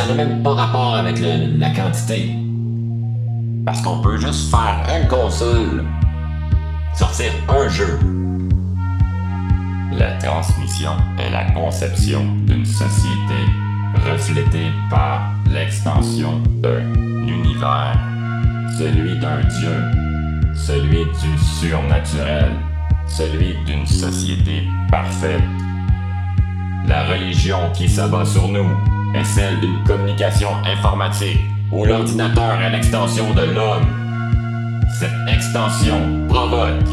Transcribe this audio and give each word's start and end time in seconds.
ça 0.00 0.06
n'a 0.06 0.14
même 0.14 0.42
pas 0.42 0.54
rapport 0.54 0.94
avec 0.94 1.18
la 1.20 1.70
quantité. 1.70 2.34
Parce 3.66 3.82
qu'on 3.82 4.00
peut 4.00 4.16
juste 4.16 4.50
faire 4.50 4.82
une 4.96 5.06
console, 5.08 5.84
sortir 6.94 7.30
un 7.50 7.68
jeu. 7.68 7.98
La 9.92 10.12
transmission 10.12 10.92
est 11.18 11.30
la 11.30 11.50
conception 11.50 12.24
d'une 12.46 12.64
société 12.64 13.40
reflétée 14.10 14.70
par 14.88 15.34
l'extension 15.52 16.40
d'un 16.62 16.80
univers, 17.26 17.98
celui 18.78 19.18
d'un 19.18 19.40
Dieu 19.40 20.00
celui 20.54 21.04
du 21.04 21.38
surnaturel, 21.38 22.50
celui 23.06 23.54
d'une 23.64 23.86
société 23.86 24.64
parfaite. 24.90 25.42
La 26.86 27.06
religion 27.06 27.70
qui 27.72 27.88
s'abat 27.88 28.24
sur 28.24 28.48
nous 28.48 28.68
est 29.14 29.24
celle 29.24 29.60
d'une 29.60 29.82
communication 29.84 30.50
informatique 30.64 31.40
où 31.72 31.84
l'ordinateur 31.84 32.60
est 32.60 32.70
l'extension 32.70 33.32
de 33.34 33.42
l'homme. 33.54 33.86
Cette 34.98 35.34
extension 35.34 36.26
provoque, 36.28 36.88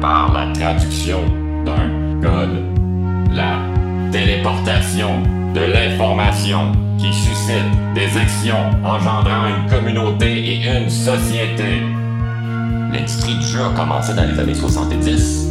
par 0.00 0.32
la 0.32 0.52
traduction 0.52 1.20
d'un 1.64 2.20
code, 2.20 2.62
la 3.32 3.58
téléportation 4.10 5.22
de 5.54 5.60
l'information 5.60 6.72
qui 6.98 7.12
suscite 7.12 7.94
des 7.94 8.16
actions 8.18 8.70
engendrant 8.84 9.46
une 9.46 9.70
communauté 9.70 10.54
et 10.54 10.66
une 10.66 10.90
société. 10.90 11.82
L'industrie 12.92 13.36
du 13.36 13.46
jeu 13.46 13.60
a 13.64 13.76
commencé 13.76 14.14
dans 14.14 14.24
les 14.24 14.38
années 14.38 14.54
70. 14.54 15.46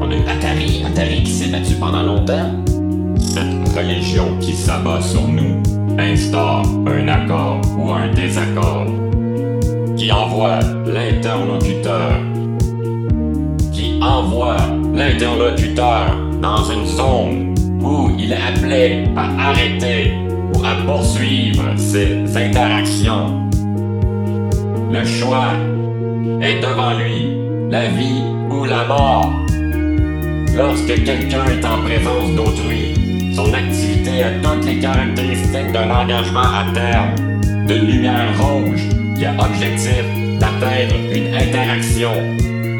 On 0.00 0.10
a 0.10 0.14
eu 0.14 0.22
Atari, 0.26 0.84
Atari 0.86 1.22
qui 1.22 1.30
s'est 1.30 1.48
battu 1.48 1.74
pendant 1.74 2.02
longtemps. 2.02 2.50
Cette 3.30 3.76
religion 3.76 4.36
qui 4.40 4.52
s'abat 4.54 5.00
sur 5.00 5.28
nous 5.28 5.62
instaure 5.98 6.66
un 6.88 7.06
accord 7.06 7.60
ou 7.78 7.92
un 7.92 8.12
désaccord 8.12 8.86
qui 9.96 10.10
envoie 10.10 10.58
l'interlocuteur 10.84 12.20
qui 13.72 14.00
envoie 14.02 14.56
l'interlocuteur 14.92 16.16
dans 16.42 16.64
une 16.70 16.86
zone 16.86 17.54
où 17.80 18.10
il 18.18 18.32
est 18.32 18.36
appelé 18.36 19.04
à 19.16 19.50
arrêter 19.50 20.12
ou 20.52 20.64
à 20.64 20.74
poursuivre 20.84 21.62
ses 21.76 22.36
interactions. 22.36 23.48
Le 24.90 25.04
choix 25.04 25.52
est 26.42 26.60
devant 26.60 26.98
lui, 26.98 27.38
la 27.70 27.86
vie 27.90 28.22
ou 28.50 28.64
la 28.64 28.84
mort. 28.86 29.30
Lorsque 30.56 31.04
quelqu'un 31.04 31.44
est 31.46 31.64
en 31.64 31.78
présence 31.82 32.30
d'autrui, 32.36 32.99
son 33.34 33.52
activité 33.52 34.22
a 34.22 34.30
toutes 34.42 34.64
les 34.64 34.78
caractéristiques 34.78 35.72
d'un 35.72 35.90
engagement 35.90 36.40
à 36.40 36.66
terme, 36.72 37.66
de 37.66 37.74
lumière 37.74 38.32
rouge 38.40 38.82
qui 39.16 39.24
a 39.24 39.34
objectif 39.38 40.04
d'atteindre 40.38 40.94
une 41.12 41.34
interaction. 41.34 42.10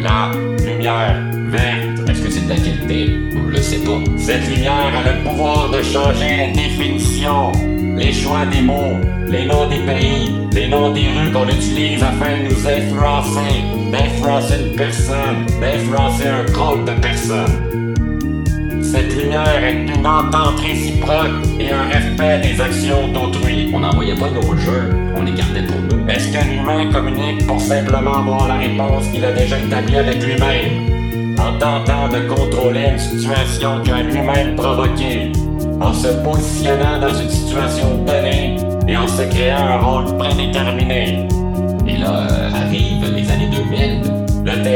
La 0.00 0.31
lumière 0.64 1.23
verte. 1.49 2.08
Est-ce 2.08 2.23
que 2.23 2.31
c'est 2.31 2.44
de 2.44 2.49
la 2.49 2.56
qualité? 2.56 3.11
Je 3.32 3.56
le 3.56 3.62
sais 3.62 3.79
pas. 3.79 3.99
Cette 4.17 4.49
lumière 4.49 4.93
a 4.97 5.12
le 5.12 5.23
pouvoir 5.25 5.70
de 5.70 5.82
changer 5.82 6.37
la 6.37 6.52
définition, 6.52 7.52
Les 7.97 8.12
choix 8.12 8.47
des 8.47 8.62
mots, 8.62 8.97
les 9.29 9.44
noms 9.44 9.69
des 9.69 9.81
pays, 9.81 10.31
les 10.52 10.69
noms 10.69 10.91
des 10.91 11.08
rues 11.08 11.31
qu'on 11.32 11.49
utilise 11.49 12.02
afin 12.02 12.38
de 12.38 12.49
nous 12.49 12.67
influencer, 12.67 13.64
d'influencer 13.93 14.55
une 14.64 14.76
personne, 14.76 15.47
d'influencer 15.61 16.29
un 16.29 16.44
groupe 16.50 16.87
de 16.87 16.93
personnes. 17.00 17.90
Lumière 19.31 19.65
est 19.65 19.97
une 19.97 20.05
entente 20.05 20.59
réciproque 20.59 21.47
et 21.61 21.71
un 21.71 21.85
respect 21.85 22.41
des 22.41 22.61
actions 22.61 23.06
d'autrui. 23.12 23.71
On 23.73 23.79
n'envoyait 23.79 24.17
pas 24.17 24.29
nos 24.29 24.56
jeux, 24.56 24.91
on 25.15 25.23
les 25.23 25.31
gardait 25.31 25.62
pour 25.62 25.81
nous. 25.82 26.09
Est-ce 26.09 26.32
qu'un 26.32 26.50
humain 26.50 26.91
communique 26.93 27.47
pour 27.47 27.61
simplement 27.61 28.19
avoir 28.19 28.49
la 28.49 28.55
réponse 28.55 29.06
qu'il 29.12 29.25
a 29.25 29.31
déjà 29.31 29.56
établie 29.61 29.99
avec 29.99 30.21
lui-même? 30.21 31.37
En 31.38 31.56
tentant 31.61 32.09
de 32.09 32.27
contrôler 32.27 32.87
une 32.91 32.99
situation 32.99 33.81
qu'il 33.85 33.93
a 33.93 34.03
lui-même 34.03 34.56
provoquée, 34.56 35.31
en 35.81 35.94
se 35.94 36.09
positionnant 36.25 36.99
dans 37.00 37.15
une 37.15 37.31
situation 37.31 38.05
donnée 38.05 38.56
et 38.88 38.97
en 38.97 39.06
se 39.06 39.23
créant 39.31 39.59
un 39.59 39.79
rôle 39.79 40.17
prédéterminé? 40.19 41.29
Et 41.87 41.99
là, 41.99 42.26
euh, 42.29 42.50
arrivent 42.53 43.15
les 43.15 43.31
années 43.31 43.49
2000. 43.49 43.90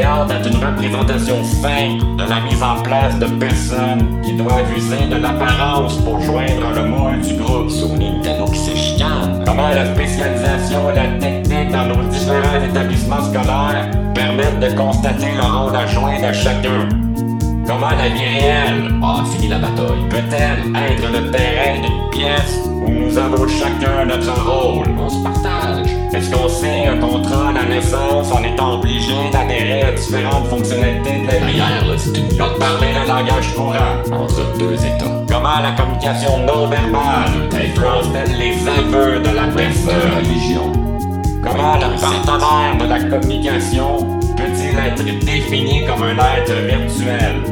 Théâtre 0.05 0.35
est 0.35 0.47
une 0.47 0.63
représentation 0.63 1.43
feinte 1.63 2.15
de 2.17 2.29
la 2.29 2.39
mise 2.41 2.61
en 2.61 2.79
place 2.83 3.17
de 3.17 3.25
personnes 3.25 4.21
qui 4.21 4.33
doivent 4.33 4.71
user 4.77 5.07
de 5.09 5.15
l'apparence 5.15 5.97
pour 5.97 6.21
joindre 6.21 6.69
le 6.75 6.85
moule 6.89 7.21
du 7.21 7.33
groupe. 7.41 7.71
Sony 7.71 8.11
Nintendo 8.11 8.45
qui 8.45 8.59
se. 8.59 9.03
Comment 9.47 9.69
la 9.69 9.95
spécialisation 9.95 10.91
et 10.91 10.95
la 10.95 11.07
technique 11.19 11.71
dans 11.71 11.87
nos 11.87 12.03
différents 12.03 12.63
établissements 12.63 13.23
scolaires 13.23 13.89
permettent 14.13 14.59
de 14.59 14.77
constater 14.77 15.31
le 15.35 15.41
rôle 15.41 15.75
à 15.75 15.87
jouer 15.87 16.17
de 16.21 16.33
chacun? 16.33 16.87
Comment 17.65 17.89
la 17.89 18.09
vie 18.09 18.39
réelle 18.41 18.91
Ah, 19.03 19.23
fini 19.33 19.47
la 19.47 19.57
bataille? 19.57 20.07
peut-elle 20.11 20.75
être 20.75 21.11
le 21.11 21.31
terrain 21.31 21.81
d'une 21.81 22.09
pièce 22.11 22.59
où 22.67 22.91
nous 22.91 23.17
avons 23.17 23.47
chacun 23.47 24.05
notre 24.05 24.39
rôle? 24.47 24.85
On 24.99 25.09
se 25.09 25.23
partage. 25.23 26.04
Est-ce 26.15 26.31
qu'on 26.31 26.47
signe 26.47 26.87
un 26.87 26.97
contrat 26.97 27.49
à 27.49 27.51
la 27.51 27.65
naissance 27.65 28.31
en 28.31 28.41
étant 28.41 28.75
obligé 28.75 29.13
d'adhérer 29.33 29.81
à 29.81 29.91
différentes 29.91 30.47
fonctionnalités 30.47 31.19
de 31.19 31.27
la? 31.27 31.39
Derrière, 31.39 31.85
là, 31.85 31.93
c'est 31.97 32.17
une 32.17 32.29
lutte 32.29 32.37
parler 32.37 32.87
le 32.93 33.05
langage 33.05 33.53
courant. 33.53 33.99
entre 34.13 34.57
deux 34.57 34.75
États. 34.75 35.11
Comment 35.27 35.59
la 35.61 35.71
communication 35.73 36.37
non 36.45 36.67
verbale 36.67 37.49
influence-t-elle 37.51 38.37
les 38.37 38.55
aveux 38.65 39.19
de 39.19 39.35
la 39.35 39.47
personne? 39.47 40.15
religions. 40.15 40.71
Comment 41.43 41.75
le 41.75 41.99
partenaire 41.99 42.77
de 42.79 42.85
la 42.87 43.17
communication 43.17 44.19
peut-il 44.37 44.79
être 44.79 45.25
défini 45.25 45.85
comme 45.85 46.03
un 46.03 46.15
être 46.15 46.53
virtuel? 46.65 47.43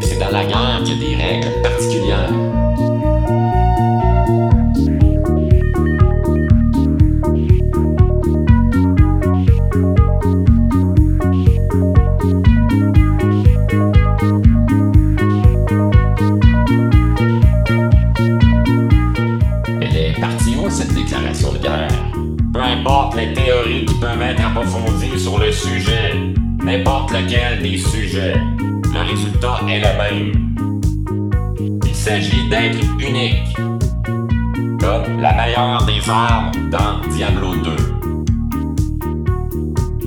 C'est 0.00 0.18
dans 0.18 0.30
la 0.30 0.44
guerre 0.46 0.80
qu'il 0.84 1.02
y 1.02 1.14
a 1.14 1.18
des 1.18 1.22
règles 1.22 1.62
particulières. 1.62 2.59
Peu 22.90 22.96
importe 22.96 23.14
les 23.14 23.32
théories 23.34 23.84
qui 23.84 23.94
peuvent 23.94 24.20
être 24.20 24.44
approfondies 24.44 25.16
sur 25.16 25.38
le 25.38 25.52
sujet, 25.52 26.12
n'importe 26.60 27.12
lequel 27.12 27.62
des 27.62 27.78
sujets, 27.78 28.34
le 28.58 29.08
résultat 29.08 29.60
est 29.68 29.78
le 29.78 29.96
même. 29.96 30.32
Il 31.86 31.94
s'agit 31.94 32.48
d'être 32.48 32.80
unique, 32.98 33.56
comme 34.80 35.20
la 35.20 35.32
meilleure 35.34 35.86
des 35.86 36.10
armes 36.10 36.50
dans 36.72 37.00
Diablo 37.14 37.54
2. 37.54 37.76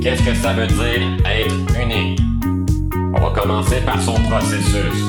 Qu'est-ce 0.01 0.23
que 0.23 0.35
ça 0.35 0.51
veut 0.51 0.67
dire 0.67 1.07
être 1.25 1.55
unique? 1.81 2.19
On 3.15 3.21
va 3.21 3.29
commencer 3.29 3.79
par 3.85 4.01
son 4.01 4.15
processus. 4.29 5.05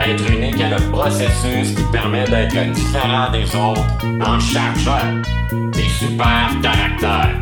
Être 0.00 0.30
unique 0.30 0.58
est 0.58 0.70
le 0.70 0.90
processus 0.90 1.74
qui 1.74 1.82
permet 1.92 2.24
d'être 2.24 2.72
différent 2.72 3.30
des 3.32 3.44
autres 3.54 3.84
en 4.26 4.40
chargeant 4.40 5.20
super 5.98 6.50
caractères. 6.62 7.40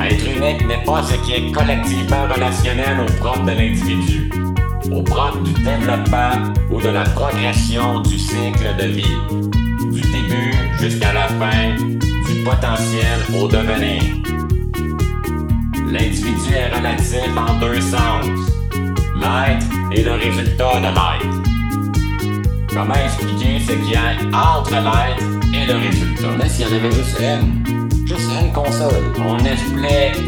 Être 0.00 0.26
unique 0.26 0.66
n'est 0.68 0.84
pas 0.84 1.02
ce 1.02 1.14
qui 1.24 1.32
est 1.32 1.50
collectivement 1.50 2.26
relationnel 2.32 3.00
au 3.00 3.12
propre 3.20 3.42
de 3.44 3.50
l'individu, 3.50 4.30
au 4.92 5.02
propre 5.02 5.38
du 5.38 5.52
développement 5.52 6.52
ou 6.70 6.80
de 6.80 6.88
la 6.88 7.02
progression 7.02 8.00
du 8.00 8.18
cycle 8.18 8.76
de 8.78 8.86
vie, 8.86 9.18
du 9.92 10.00
début 10.00 10.54
jusqu'à 10.78 11.12
la 11.12 11.26
fin, 11.28 11.74
du 11.76 12.44
potentiel 12.44 13.20
au 13.36 13.48
devenir. 13.48 14.02
L'individu 15.90 16.54
est 16.54 16.76
relatif 16.76 17.30
en 17.36 17.58
deux 17.58 17.80
sens, 17.80 18.26
l'être 19.16 19.66
et 19.92 20.02
le 20.04 20.12
résultat 20.12 20.76
de 20.76 20.86
l'être. 20.86 21.42
Comment 22.72 22.94
expliquer 22.94 23.60
ce 23.60 23.72
qu'il 23.72 23.90
y 23.90 23.96
a 23.96 24.26
entre 24.36 24.72
l'être 24.72 25.33
et 25.62 25.66
le 25.66 25.76
résultat? 25.76 26.28
Mais 26.38 26.48
s'il 26.48 26.66
y 26.66 26.68
en 26.68 26.76
avait 26.76 26.92
juste 26.92 27.18
une, 27.20 28.06
juste 28.06 28.30
une 28.40 28.52
console. 28.52 29.04
On 29.18 29.38
explique, 29.38 30.22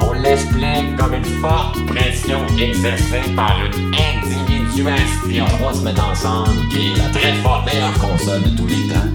on 0.00 0.12
l'explique 0.12 0.96
comme 0.98 1.14
une 1.14 1.24
forte 1.40 1.84
pression 1.86 2.40
exercée 2.58 3.22
par 3.34 3.56
une 3.64 3.94
individuation 3.94 5.44
On 5.60 5.66
va 5.66 5.74
se 5.74 5.82
mettre 5.82 6.08
ensemble, 6.10 6.68
qui 6.70 6.92
est 6.92 6.96
la 6.96 7.08
très 7.10 7.32
forte 7.42 7.72
meilleure 7.72 7.98
console 7.98 8.42
de 8.42 8.50
tous 8.50 8.66
les 8.66 8.88
temps. 8.92 9.08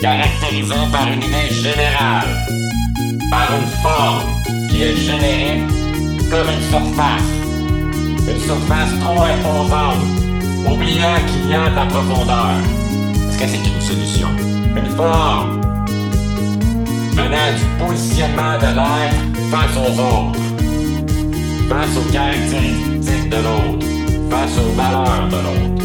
caractérisée 0.00 0.74
par 0.92 1.06
une 1.08 1.22
idée 1.22 1.50
générale, 1.50 2.28
par 3.30 3.48
une 3.58 3.68
forme 3.82 4.68
qui 4.70 4.82
est 4.82 4.96
générée 4.96 5.62
comme 6.30 6.48
une 6.48 6.62
surface, 6.70 7.30
une 8.28 8.40
surface 8.40 8.98
trop 9.00 9.22
imposante, 9.22 10.02
oubliant 10.66 11.16
qu'il 11.28 11.50
y 11.50 11.54
a 11.54 11.70
de 11.70 11.76
la 11.76 11.86
profondeur, 11.86 12.50
Est-ce 13.28 13.38
que 13.38 13.46
c'est 13.46 13.68
une 13.68 13.80
solution? 13.80 14.55
Une 14.76 14.90
forme 14.90 15.60
venant 17.12 17.52
du 17.56 17.64
positionnement 17.84 18.58
de 18.58 18.70
l'être 18.76 19.24
face 19.50 19.76
aux 19.76 19.94
autres, 19.98 20.40
face 21.68 21.96
aux 21.96 22.08
caractéristiques 22.12 23.30
de 23.30 23.36
l'autre, 23.36 23.86
face 24.30 24.58
aux 24.58 24.72
valeurs 24.76 25.28
de 25.28 25.36
l'autre, 25.36 25.82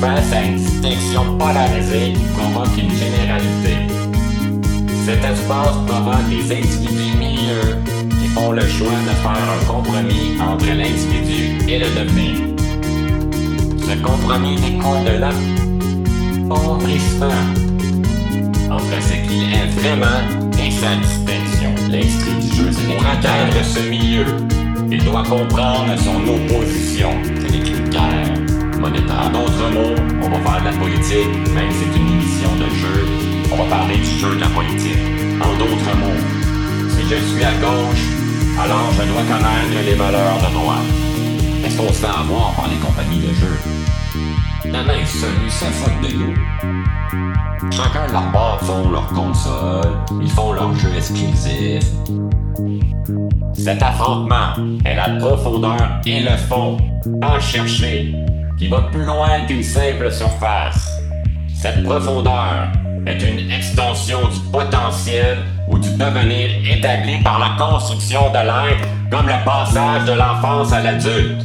face 0.00 0.32
à 0.32 0.42
une 0.44 0.56
distinction 0.56 1.36
polarisée 1.36 2.12
qui 2.12 2.24
provoque 2.36 2.76
une 2.78 2.94
généralité. 2.94 3.74
Cet 5.04 5.24
espace 5.24 5.76
provoque 5.86 6.28
des 6.28 6.52
individus 6.54 7.16
milieux 7.18 7.76
qui 8.20 8.28
font 8.28 8.52
le 8.52 8.66
choix 8.66 8.98
de 9.04 9.14
faire 9.22 9.48
un 9.56 9.64
compromis 9.66 10.36
entre 10.40 10.66
l'individu 10.66 11.58
et 11.66 11.78
le 11.78 11.86
devenir. 11.86 12.36
Ce 13.80 13.94
compromis 14.02 14.56
découle 14.56 15.04
de 15.04 15.14
l'appauvrissement 16.48 17.67
entre 18.70 19.02
ce 19.02 19.14
qu'il 19.26 19.52
est 19.52 19.66
vraiment 19.80 20.20
et 20.58 20.70
sa 20.70 20.94
distinction. 20.96 21.74
L'esprit 21.90 22.34
du 22.40 22.56
jeu, 22.56 22.68
c'est 22.72 22.94
Pour 22.94 23.06
atteindre 23.06 23.64
ce 23.64 23.80
milieu, 23.88 24.24
il 24.90 25.04
doit 25.04 25.22
comprendre 25.22 25.96
son 25.98 26.20
opposition. 26.28 27.10
C'est 27.40 27.52
des 27.52 27.60
cris 27.60 27.80
de 27.82 27.88
guerre 27.88 28.78
monétaire. 28.78 29.26
En 29.26 29.30
d'autres 29.30 29.70
mots, 29.72 29.94
on 30.22 30.28
va 30.28 30.38
faire 30.38 30.60
de 30.60 30.64
la 30.66 30.76
politique, 30.76 31.54
même 31.54 31.70
si 31.70 31.78
c'est 31.78 31.98
une 31.98 32.08
émission 32.08 32.54
de 32.56 32.68
jeu. 32.74 33.06
On 33.52 33.56
va 33.56 33.64
parler 33.64 33.96
du 33.96 34.18
jeu 34.18 34.34
de 34.34 34.40
la 34.40 34.48
politique. 34.48 35.04
En 35.40 35.52
d'autres 35.56 35.96
mots, 35.96 36.22
si 36.90 37.02
je 37.08 37.16
suis 37.16 37.44
à 37.44 37.52
gauche, 37.54 38.06
alors 38.60 38.90
je 38.92 39.02
dois 39.10 39.22
connaître 39.22 39.84
les 39.84 39.94
valeurs 39.94 40.38
de 40.38 40.52
droite. 40.52 41.08
Est-ce 41.64 41.76
qu'on 41.76 41.88
se 41.88 42.00
fait 42.00 42.06
avoir 42.06 42.54
par 42.54 42.68
les 42.68 42.76
compagnies 42.76 43.20
de 43.20 43.34
jeux? 43.34 43.58
La 44.70 44.82
main 44.82 45.04
celui 45.06 45.50
se 45.50 45.64
foutent 45.64 46.02
de 46.02 46.16
nous. 46.16 46.77
Chacun 47.70 48.06
de 48.06 48.12
leur 48.12 48.30
bord 48.30 48.58
font 48.60 48.90
leur 48.90 49.06
console, 49.08 49.92
ils 50.20 50.30
font 50.30 50.52
leurs 50.52 50.74
jeux 50.74 50.94
exclusifs. 50.94 51.84
Cet 53.54 53.82
affrontement 53.82 54.52
est 54.84 54.94
la 54.94 55.10
profondeur 55.18 56.00
et 56.04 56.20
le 56.20 56.36
fond, 56.36 56.76
en 57.22 57.40
chercher, 57.40 58.14
qui 58.58 58.68
va 58.68 58.82
plus 58.92 59.04
loin 59.04 59.40
qu'une 59.46 59.62
simple 59.62 60.12
surface. 60.12 61.00
Cette 61.54 61.82
profondeur 61.82 62.68
est 63.06 63.22
une 63.22 63.50
extension 63.50 64.20
du 64.28 64.40
potentiel 64.52 65.38
ou 65.68 65.78
du 65.78 65.90
devenir 65.96 66.50
établi 66.70 67.22
par 67.22 67.38
la 67.38 67.64
construction 67.64 68.28
de 68.30 68.38
l'être, 68.38 68.86
comme 69.10 69.26
le 69.26 69.44
passage 69.44 70.04
de 70.04 70.12
l'enfance 70.12 70.72
à 70.72 70.82
l'adulte. 70.82 71.42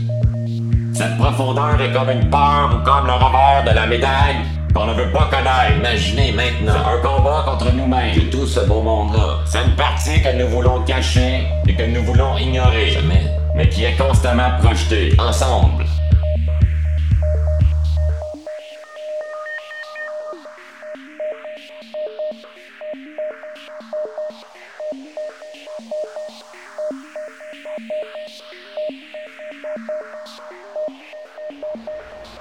Cette 0.94 1.18
profondeur 1.18 1.80
est 1.82 1.92
comme 1.92 2.10
une 2.10 2.30
peur 2.30 2.70
ou 2.76 2.84
comme 2.84 3.08
le 3.08 3.14
revers 3.14 3.64
de 3.66 3.76
la 3.76 3.88
médaille 3.88 4.38
qu'on 4.74 4.86
ne 4.88 4.94
veut 4.94 5.12
pas 5.12 5.30
connaître. 5.30 5.78
Imaginez 5.78 6.32
maintenant 6.32 6.74
Un 6.86 6.98
combat 7.02 7.44
contre 7.46 7.72
nous-mêmes. 7.74 8.30
tout 8.30 8.48
ce 8.48 8.62
beau 8.62 8.82
monde-là. 8.82 9.40
C'est 9.46 9.64
une 9.64 9.76
partie 9.76 10.22
que 10.22 10.36
nous 10.38 10.48
voulons 10.50 10.82
cacher 10.84 11.44
et 11.68 11.76
que 11.76 11.84
nous 11.84 12.04
voulons 12.04 12.38
ignorer, 12.38 12.92
Jamais. 12.92 13.22
mais 13.56 13.70
qui 13.70 13.84
est 13.84 13.96
constamment 13.98 14.52
projetée. 14.62 15.14
Ensemble. 15.20 15.86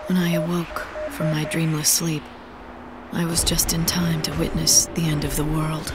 When 0.08 0.16
I 0.18 0.34
awoke 0.34 0.91
from 1.12 1.30
my 1.30 1.44
dreamless 1.44 1.90
sleep, 1.90 2.22
I 3.12 3.26
was 3.26 3.44
just 3.44 3.74
in 3.74 3.84
time 3.84 4.22
to 4.22 4.32
witness 4.38 4.86
the 4.94 5.02
end 5.02 5.24
of 5.24 5.36
the 5.36 5.44
world. 5.44 5.92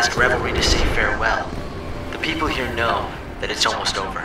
Last 0.00 0.16
revelry 0.16 0.50
to 0.50 0.62
say 0.62 0.82
farewell. 0.94 1.46
The 2.12 2.16
people 2.20 2.48
here 2.48 2.72
know 2.72 3.06
that 3.42 3.50
it's 3.50 3.66
almost 3.66 3.98
over. 3.98 4.20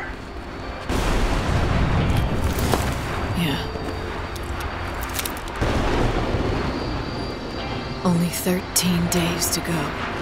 Yeah. 3.38 3.60
Only 8.06 8.30
13 8.30 9.08
days 9.08 9.50
to 9.50 9.60
go. 9.60 10.15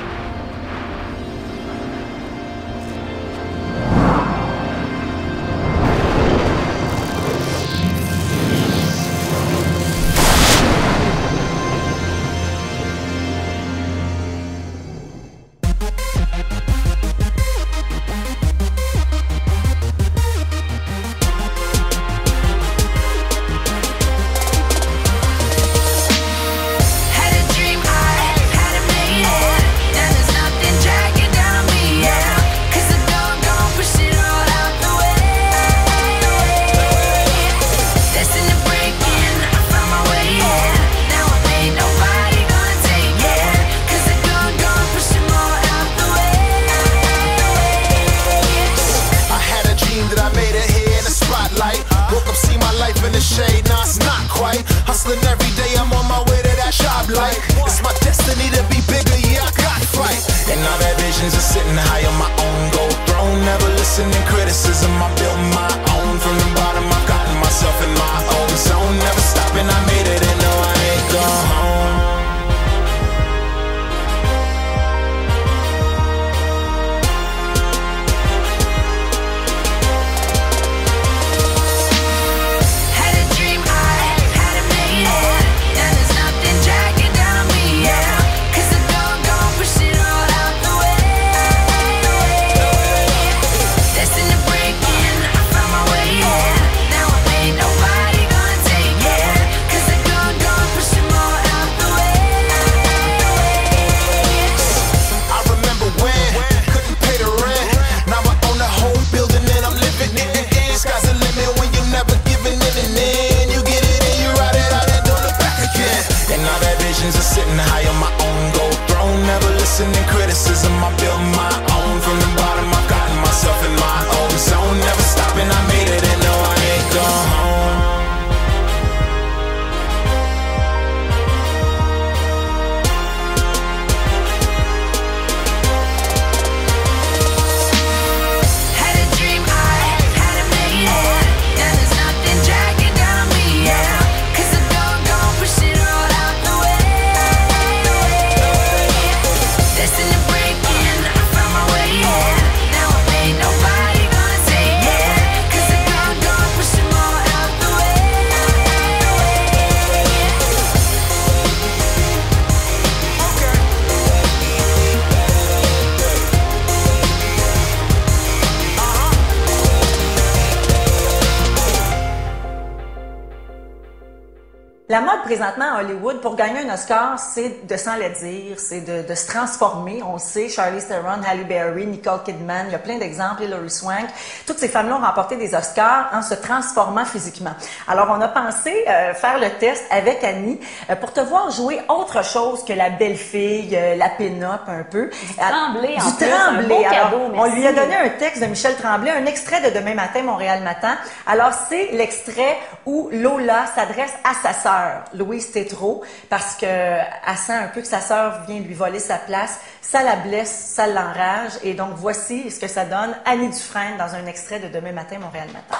Hollywood, 175.83 176.21
pour 176.21 176.35
gagner 176.35 176.59
un 176.67 176.73
Oscar, 176.73 177.19
c'est 177.19 177.67
de 177.67 177.77
s'en 177.77 177.95
le 177.95 178.09
dire, 178.09 178.57
c'est 178.57 178.81
de, 178.81 179.07
de 179.07 179.15
se 179.15 179.27
transformer. 179.27 180.01
On 180.03 180.17
sait, 180.17 180.47
Charlize 180.49 180.87
Theron, 180.87 181.21
Halle 181.29 181.45
Berry, 181.45 181.85
Nicole 181.85 182.23
Kidman, 182.23 182.65
il 182.67 182.71
y 182.71 182.75
a 182.75 182.79
plein 182.79 182.97
d'exemples, 182.97 183.43
Hilary 183.43 183.69
Swank. 183.69 184.07
Toutes 184.47 184.59
ces 184.59 184.67
femmes-là 184.67 184.95
ont 184.95 185.01
remporté 185.01 185.35
des 185.35 185.53
Oscars 185.53 186.09
en 186.13 186.21
se 186.21 186.35
transformant 186.35 187.05
physiquement. 187.05 187.53
Alors, 187.87 188.07
on 188.09 188.21
a 188.21 188.27
pensé 188.27 188.85
euh, 188.87 189.13
faire 189.13 189.39
le 189.39 189.49
test 189.59 189.83
avec 189.91 190.23
Annie 190.23 190.59
euh, 190.89 190.95
pour 190.95 191.11
te 191.11 191.19
voir 191.19 191.51
jouer 191.51 191.81
autre 191.89 192.23
chose 192.23 192.63
que 192.63 192.73
la 192.73 192.89
belle 192.89 193.17
fille, 193.17 193.75
euh, 193.75 193.95
la 193.95 194.09
pin-up 194.09 194.61
un 194.67 194.83
peu. 194.83 195.09
Du 195.09 195.35
Tremblay, 195.35 195.97
en 195.99 196.09
Du 196.09 196.15
plus, 196.15 196.25
un 196.31 196.53
Tremblay. 196.53 196.67
beau 196.67 196.83
Alors, 196.89 197.09
cadeau, 197.11 197.31
on 197.35 197.55
lui 197.55 197.67
a 197.67 197.73
donné 197.73 197.95
un 197.95 198.09
texte 198.09 198.41
de 198.41 198.47
Michel 198.47 198.75
Tremblay, 198.75 199.11
un 199.11 199.25
extrait 199.25 199.61
de 199.61 199.77
Demain 199.77 199.95
matin, 199.95 200.21
Montréal 200.23 200.61
matin. 200.63 200.95
Alors, 201.27 201.51
c'est 201.69 201.89
l'extrait 201.91 202.57
où 202.85 203.09
Lola 203.11 203.65
s'adresse 203.75 204.13
à 204.23 204.33
sa 204.41 204.53
sœur, 204.53 205.03
Louise 205.13 205.51
Tétrault, 205.73 206.03
parce 206.29 206.55
que 206.55 206.65
elle 206.65 207.37
sent 207.37 207.53
un 207.53 207.67
peu 207.67 207.81
que 207.81 207.87
sa 207.87 208.01
sœur 208.01 208.45
vient 208.47 208.59
lui 208.59 208.73
voler 208.73 208.99
sa 208.99 209.17
place. 209.17 209.59
Ça 209.81 210.03
la 210.03 210.15
blesse, 210.15 210.71
ça 210.73 210.87
l'enrage. 210.87 211.51
Et 211.63 211.73
donc, 211.73 211.91
voici 211.95 212.49
ce 212.51 212.59
que 212.59 212.67
ça 212.67 212.85
donne 212.85 213.15
Annie 213.25 213.49
Dufresne 213.49 213.97
dans 213.97 214.13
un 214.13 214.25
extrait 214.25 214.59
de 214.59 214.67
Demain 214.67 214.91
matin, 214.91 215.19
Montréal 215.19 215.47
matin. 215.47 215.77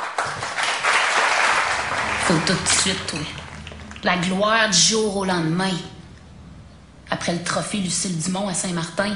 Faut 2.26 2.34
tout 2.46 2.54
de 2.54 2.68
suite, 2.68 3.06
toi. 3.08 3.20
La 4.04 4.18
gloire 4.18 4.70
du 4.70 4.78
jour 4.78 5.18
au 5.18 5.26
lendemain. 5.26 5.72
Après 7.10 7.34
le 7.34 7.44
trophée 7.44 7.78
Lucille 7.78 8.18
Dumont 8.18 8.48
à 8.48 8.54
Saint-Martin. 8.54 9.16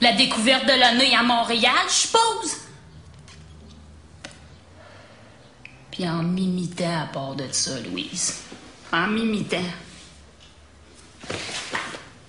La 0.00 0.12
découverte 0.12 0.64
de 0.66 0.78
l'année 0.78 1.14
à 1.14 1.22
Montréal, 1.22 1.72
je 1.88 1.92
suppose. 1.92 2.56
Puis 5.90 6.08
en 6.08 6.22
m'imitant 6.22 7.02
à 7.02 7.06
part 7.06 7.34
de 7.34 7.44
ça, 7.52 7.78
Louise. 7.80 8.40
En 8.92 9.06
m'imitant. 9.06 9.58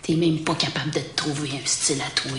T'es 0.01 0.15
même 0.15 0.43
pas 0.43 0.55
capable 0.55 0.91
de 0.91 1.00
te 1.00 1.15
trouver 1.15 1.51
un 1.51 1.65
style 1.65 2.01
à 2.01 2.10
toi. 2.12 2.31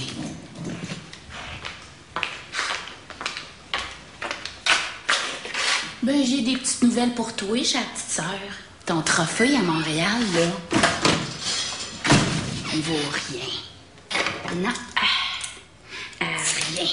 Ben, 6.03 6.23
j'ai 6.25 6.43
des 6.43 6.57
petites 6.57 6.83
nouvelles 6.83 7.15
pour 7.15 7.35
toi, 7.35 7.63
chère 7.63 7.87
petite 7.93 8.11
sœur. 8.11 8.39
Ton 8.85 9.01
trophée 9.01 9.57
à 9.57 9.63
Montréal, 9.63 10.21
là, 10.35 10.47
vaut 12.83 13.11
rien. 13.31 13.47
Non. 14.57 14.73
Ah, 16.21 16.27
rien. 16.77 16.87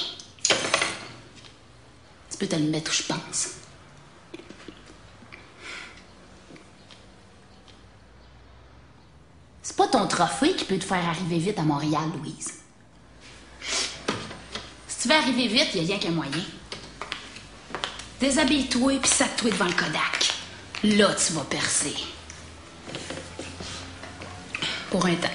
Tu 2.30 2.38
peux 2.38 2.48
te 2.48 2.56
le 2.56 2.70
mettre 2.70 2.92
où 2.92 2.94
je 2.94 3.04
pense. 3.04 3.50
C'est 9.63 9.75
pas 9.75 9.88
ton 9.88 10.08
trophée 10.08 10.56
qui 10.56 10.65
peut 10.65 10.80
te 10.80 10.84
faire 10.84 11.08
arriver 11.08 11.38
vite 11.38 11.60
à 11.60 11.63
Montréal, 11.63 12.10
Louise. 12.18 12.53
Si 14.88 15.01
tu 15.01 15.08
veux 15.08 15.15
arriver 15.15 15.48
vite, 15.48 15.70
il 15.75 15.84
y 15.84 15.84
a 15.84 15.88
rien 15.88 16.00
qu'un 16.00 16.12
moyen. 16.12 16.44
Déshabille-toi 18.20 19.00
puis 19.00 19.10
sac-toi 19.10 19.51
devant 19.51 19.65
le 19.65 19.74
Kodak. 19.74 20.34
Là, 20.84 21.13
tu 21.13 21.34
vas 21.34 21.44
percer. 21.44 21.96
Pour 24.89 25.06
un 25.06 25.15
temps. 25.15 25.30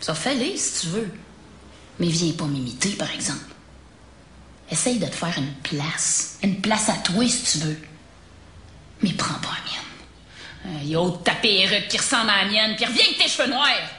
Ça 0.00 0.14
fais-le 0.14 0.56
si 0.56 0.80
tu 0.80 0.86
veux. 0.88 1.10
Mais 1.98 2.08
viens 2.08 2.32
pas 2.32 2.46
m'imiter, 2.46 2.90
par 2.90 3.10
exemple. 3.10 3.44
Essaye 4.70 4.98
de 4.98 5.06
te 5.06 5.14
faire 5.14 5.36
une 5.38 5.54
place. 5.62 6.38
Une 6.42 6.60
place 6.60 6.88
à 6.88 6.94
toi 6.94 7.26
si 7.26 7.58
tu 7.58 7.66
veux. 7.66 7.78
Mais 9.02 9.12
prends 9.12 9.38
pas 9.40 9.48
la 9.48 9.70
mienne. 9.70 9.87
Il 10.82 10.88
y 10.88 10.94
a 10.94 11.00
autre 11.00 11.22
ta 11.22 11.34
perruque 11.34 11.88
qui 11.88 11.96
ressemble 11.96 12.30
à 12.30 12.44
la 12.44 12.50
mienne, 12.50 12.76
puis 12.76 12.84
reviens 12.84 13.04
avec 13.04 13.18
tes 13.18 13.28
cheveux 13.28 13.48
noirs. 13.48 13.90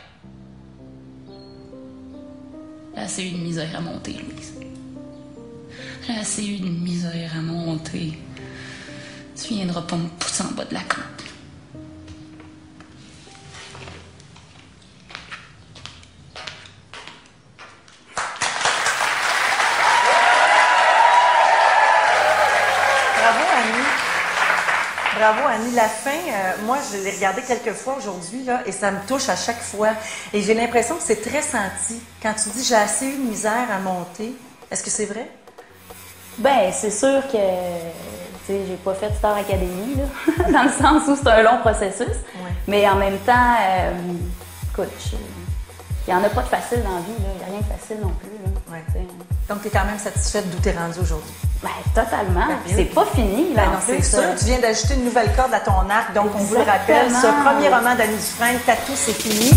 Assez 2.95 3.27
eu 3.27 3.31
de 3.31 3.37
misère 3.37 3.75
à 3.75 3.81
monter, 3.81 4.13
Louise. 4.13 4.53
Assez 6.19 6.45
eu 6.45 6.59
de 6.59 6.69
misère 6.69 7.31
à 7.35 7.41
monter. 7.41 8.19
Tu 9.35 9.53
viendras 9.53 9.81
pas 9.83 9.95
me 9.95 10.09
pousser 10.09 10.43
en 10.43 10.51
bas 10.51 10.65
de 10.65 10.73
la 10.73 10.81
coupe. 10.81 11.18
Bravo, 25.31 25.47
Annie. 25.47 25.75
La 25.75 25.87
fin, 25.87 26.09
euh, 26.09 26.65
moi, 26.65 26.77
je 26.91 26.97
l'ai 27.03 27.11
regardé 27.11 27.43
quelques 27.43 27.73
fois 27.73 27.95
aujourd'hui, 27.97 28.43
là, 28.45 28.61
et 28.65 28.71
ça 28.71 28.89
me 28.89 28.97
touche 29.05 29.29
à 29.29 29.35
chaque 29.35 29.61
fois. 29.61 29.89
Et 30.33 30.41
j'ai 30.41 30.55
l'impression 30.55 30.95
que 30.95 31.03
c'est 31.03 31.21
très 31.21 31.43
senti. 31.43 32.01
Quand 32.21 32.33
tu 32.33 32.49
dis 32.49 32.63
j'ai 32.63 32.75
assez 32.75 33.05
eu 33.05 33.13
de 33.13 33.29
misère 33.29 33.67
à 33.71 33.77
monter, 33.77 34.33
est-ce 34.71 34.83
que 34.83 34.89
c'est 34.89 35.05
vrai? 35.05 35.29
Ben, 36.39 36.71
c'est 36.73 36.89
sûr 36.89 37.21
que, 37.31 37.37
j'ai 38.47 38.75
pas 38.83 38.95
fait 38.95 39.13
Star 39.13 39.37
Academy, 39.37 39.97
là, 39.97 40.43
dans 40.51 40.63
le 40.63 40.71
sens 40.71 41.07
où 41.07 41.15
c'est 41.15 41.29
un 41.29 41.43
long 41.43 41.59
processus. 41.59 42.17
Mais 42.67 42.89
en 42.89 42.95
même 42.95 43.19
temps, 43.19 43.55
euh, 43.61 43.91
écoute, 44.71 44.89
il 46.07 46.11
y 46.11 46.15
en 46.15 46.23
a 46.23 46.29
pas 46.29 46.41
de 46.41 46.47
facile 46.47 46.81
dans 46.81 46.95
la 46.95 47.01
vie. 47.01 47.13
Il 47.19 47.39
y 47.39 47.43
a 47.43 47.45
rien 47.45 47.59
de 47.59 47.79
facile 47.79 47.97
non 48.01 48.13
plus, 48.13 48.31
là. 48.43 48.79
Tu 48.87 48.93
sais, 48.93 49.07
Donc, 49.49 49.61
tu 49.63 49.67
es 49.67 49.71
quand 49.71 49.85
même 49.85 49.97
satisfaite 49.97 50.49
d'où 50.49 50.59
tu 50.61 50.69
es 50.69 50.71
rendue 50.77 50.99
aujourd'hui? 51.01 51.33
Ben, 51.63 51.69
totalement. 51.93 52.45
Puis 52.63 52.73
c'est 52.75 52.85
pas 52.85 53.05
fini, 53.13 53.53
là. 53.53 53.63
Ben 53.63 53.69
en 53.69 53.73
non, 53.73 53.79
c'est 53.85 54.01
sûr. 54.03 54.19
euh. 54.19 54.35
Tu 54.37 54.45
viens 54.45 54.59
d'ajouter 54.59 54.93
une 54.93 55.05
nouvelle 55.05 55.33
corde 55.35 55.53
à 55.53 55.59
ton 55.59 55.89
arc. 55.89 56.13
Donc, 56.13 56.27
on 56.35 56.37
vous 56.37 56.55
le 56.55 56.61
rappelle, 56.61 57.11
ce 57.11 57.27
premier 57.43 57.67
roman 57.67 57.95
d'Annie 57.95 58.15
Dufresne, 58.15 58.59
Tatou, 58.65 58.93
c'est 58.95 59.13
fini. 59.13 59.51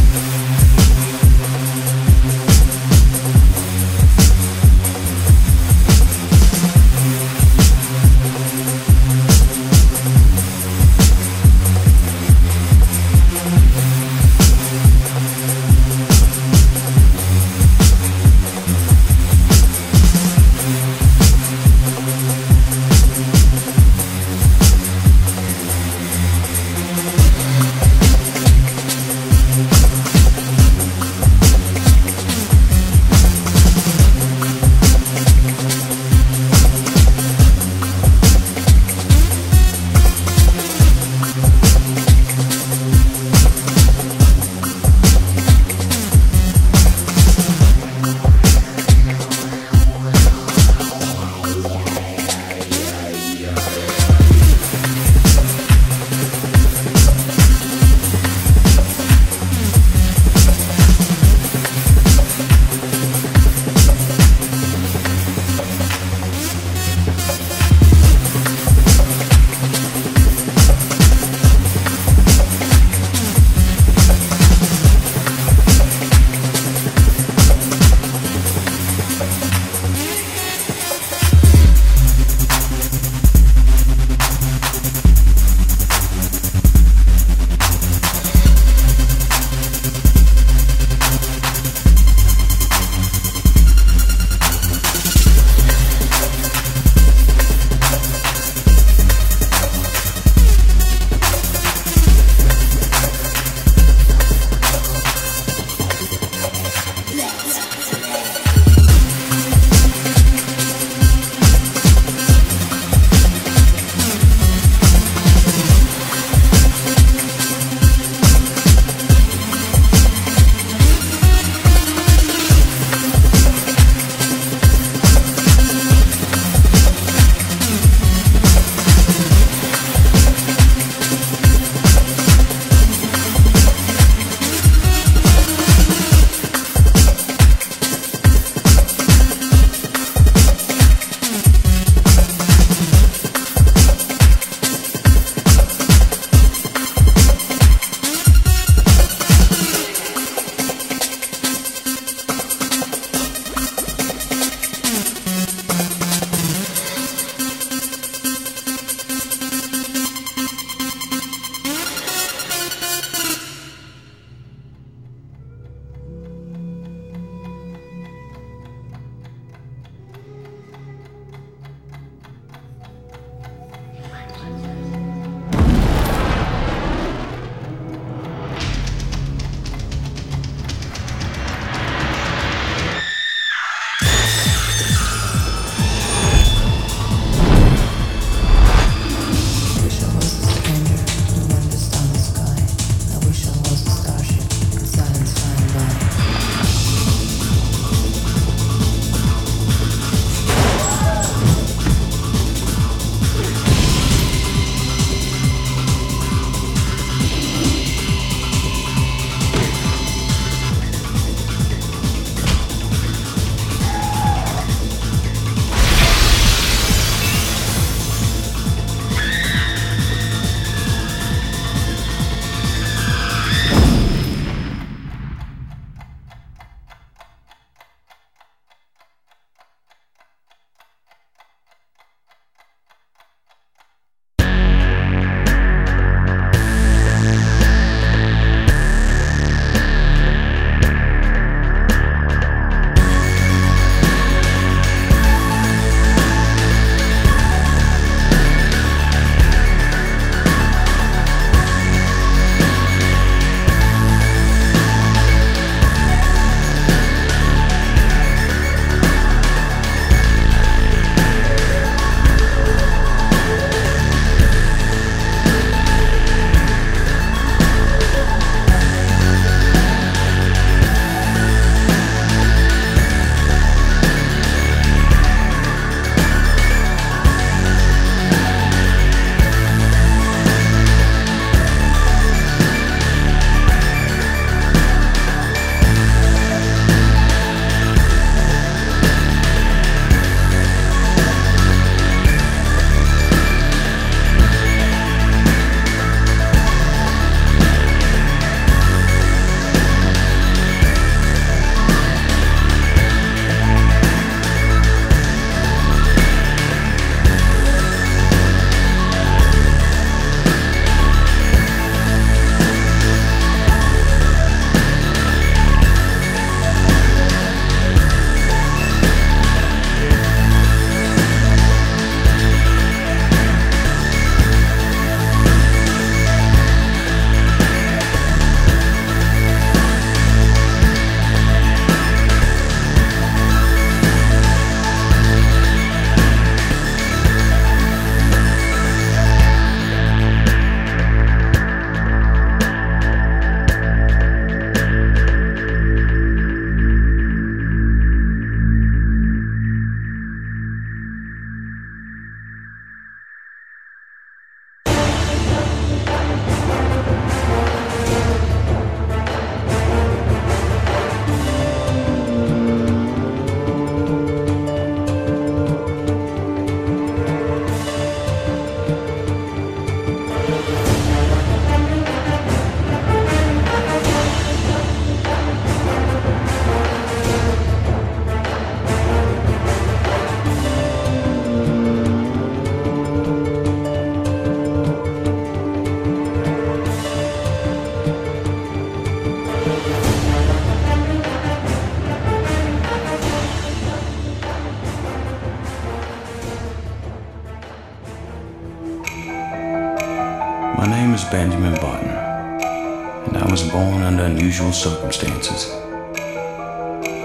Unusual 404.52 404.72
circumstances. 404.72 405.70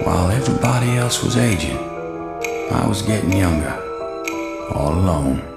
While 0.06 0.30
everybody 0.30 0.96
else 0.96 1.22
was 1.22 1.36
aging, 1.36 1.76
I 2.72 2.86
was 2.88 3.02
getting 3.02 3.36
younger, 3.36 3.74
all 4.74 4.94
alone. 4.94 5.47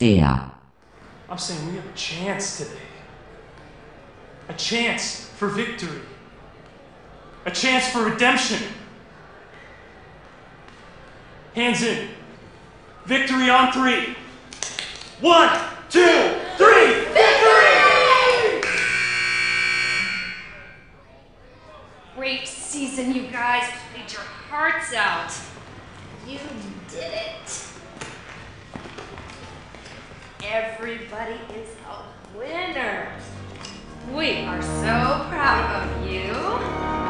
Choc.ca. 0.00 0.50
I'm 1.28 1.38
saying 1.38 1.68
we 1.68 1.76
have 1.76 1.86
a 1.86 1.92
chance 1.92 2.58
today. 2.58 2.80
A 4.48 4.54
chance 4.54 5.26
for 5.36 5.48
victory. 5.48 6.00
A 7.44 7.50
chance 7.50 7.88
for 7.88 8.04
redemption. 8.04 8.62
Hands 11.54 11.82
in. 11.82 12.08
Victory 13.04 13.50
on 13.50 13.72
three. 13.72 14.16
One, 15.20 15.60
two, 15.90 16.34
three. 16.56 17.04
Victory! 17.12 18.62
Great 22.16 22.48
season, 22.48 23.14
you 23.14 23.22
guys. 23.28 23.70
Played 23.92 24.12
your 24.12 24.22
hearts 24.22 24.94
out. 24.94 25.32
You 26.26 26.38
did 26.90 27.12
it. 27.12 27.69
Everybody 30.42 31.38
is 31.54 31.68
a 31.86 32.38
winner. 32.38 33.12
We 34.14 34.44
are 34.44 34.62
so 34.62 35.26
proud 35.28 35.86
of 35.86 36.10
you. 36.10 36.32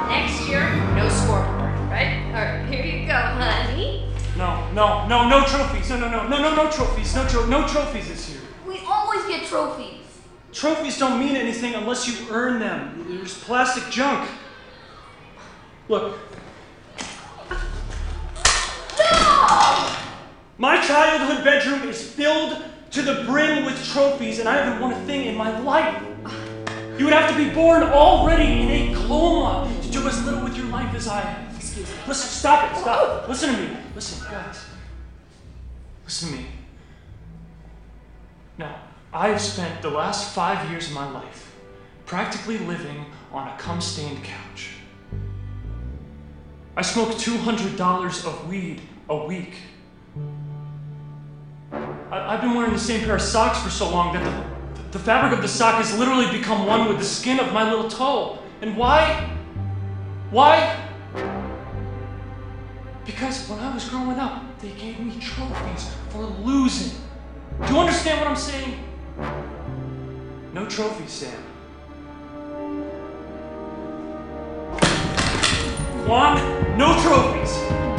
Next 0.09 0.49
year, 0.49 0.69
no 0.97 1.09
scoreboard, 1.09 1.73
right? 1.89 2.25
All 2.27 2.33
right, 2.33 2.67
here 2.69 2.85
you 2.85 3.07
go, 3.07 3.13
honey. 3.15 4.13
No, 4.37 4.69
no, 4.73 5.07
no, 5.07 5.29
no 5.29 5.45
trophies. 5.47 5.89
No, 5.91 5.99
no, 5.99 6.11
no, 6.11 6.27
no, 6.29 6.39
no, 6.43 6.55
no 6.57 6.71
trophies. 6.71 7.15
No, 7.15 7.27
tro- 7.29 7.47
no 7.47 7.67
trophies 7.69 8.09
this 8.09 8.31
year. 8.31 8.41
We 8.67 8.81
always 8.87 9.25
get 9.27 9.47
trophies. 9.47 10.07
Trophies 10.53 10.99
don't 10.99 11.21
mean 11.21 11.37
anything 11.37 11.75
unless 11.75 12.09
you 12.09 12.27
earn 12.31 12.59
them. 12.59 13.07
There's 13.09 13.39
plastic 13.45 13.89
junk. 13.91 14.29
Look. 15.89 16.19
No! 18.99 19.97
My 20.59 20.85
childhood 20.85 21.45
bedroom 21.45 21.89
is 21.89 22.03
filled 22.03 22.63
to 22.91 23.03
the 23.03 23.25
brim 23.25 23.65
with 23.65 23.85
trophies, 23.87 24.39
and 24.39 24.49
I 24.49 24.57
haven't 24.57 24.81
won 24.81 24.93
a 24.93 25.01
thing 25.07 25.27
in 25.27 25.37
my 25.37 25.59
life. 25.61 26.03
You 26.99 27.05
would 27.07 27.15
have 27.15 27.31
to 27.31 27.37
be 27.37 27.51
born 27.51 27.83
already 27.83 28.63
in 28.63 28.69
a 28.71 28.95
coma 28.95 29.73
to 29.83 29.91
do 29.91 30.07
as 30.07 30.23
little 30.25 30.43
with 30.45 30.57
your 30.57 30.67
life 30.67 30.95
as 30.95 31.09
I 31.09 31.21
have. 31.21 31.57
Excuse 31.57 31.89
me. 31.89 31.95
Listen, 32.07 32.29
stop 32.29 32.71
it, 32.71 32.79
stop. 32.79 33.29
Listen 33.29 33.55
to 33.55 33.61
me. 33.61 33.77
Listen, 33.95 34.31
guys. 34.31 34.65
Listen 36.05 36.29
to 36.31 36.37
me. 36.37 36.47
Now, 38.59 38.83
I 39.13 39.29
have 39.29 39.41
spent 39.41 39.81
the 39.81 39.91
last 39.91 40.35
five 40.35 40.71
years 40.71 40.89
of 40.89 40.95
my 40.95 41.11
life 41.11 41.57
practically 42.05 42.59
living 42.59 43.07
on 43.33 43.49
a 43.49 43.57
cum 43.57 43.81
stained 43.81 44.23
couch. 44.23 44.73
I 46.77 46.83
smoke 46.83 47.11
$200 47.11 48.27
of 48.27 48.49
weed 48.49 48.83
a 49.09 49.17
week. 49.25 49.55
I, 52.11 52.35
I've 52.35 52.41
been 52.41 52.55
wearing 52.55 52.73
the 52.73 52.79
same 52.79 53.05
pair 53.05 53.15
of 53.15 53.23
socks 53.23 53.63
for 53.63 53.71
so 53.71 53.89
long 53.89 54.13
that 54.15 54.25
the, 54.25 54.99
the 54.99 54.99
fabric 54.99 55.33
of 55.33 55.43
the 55.43 55.49
sock 55.49 55.77
has 55.77 55.97
literally 55.97 56.31
become 56.37 56.67
one 56.67 56.89
with 56.89 56.99
the 56.99 57.05
skin 57.05 57.39
of 57.39 57.53
my 57.53 57.71
little 57.71 57.89
toe. 57.89 58.39
And 58.61 58.77
why? 58.77 59.37
Why? 60.31 60.89
Because 63.07 63.49
when 63.49 63.59
I 63.61 63.73
was 63.73 63.89
growing 63.89 64.19
up, 64.19 64.43
they 64.61 64.71
gave 64.73 65.01
me 65.01 65.19
trophies 65.21 65.91
for 66.11 66.23
losing. 66.23 66.99
Do 67.67 67.75
you 67.75 67.81
understand 67.81 68.21
what 68.21 68.29
I'm 68.29 68.37
saying? 68.37 68.85
No 70.53 70.67
trophies, 70.67 71.11
Sam. 71.11 71.43
Juan, 76.07 76.77
no 76.77 77.01
trophies. 77.03 77.90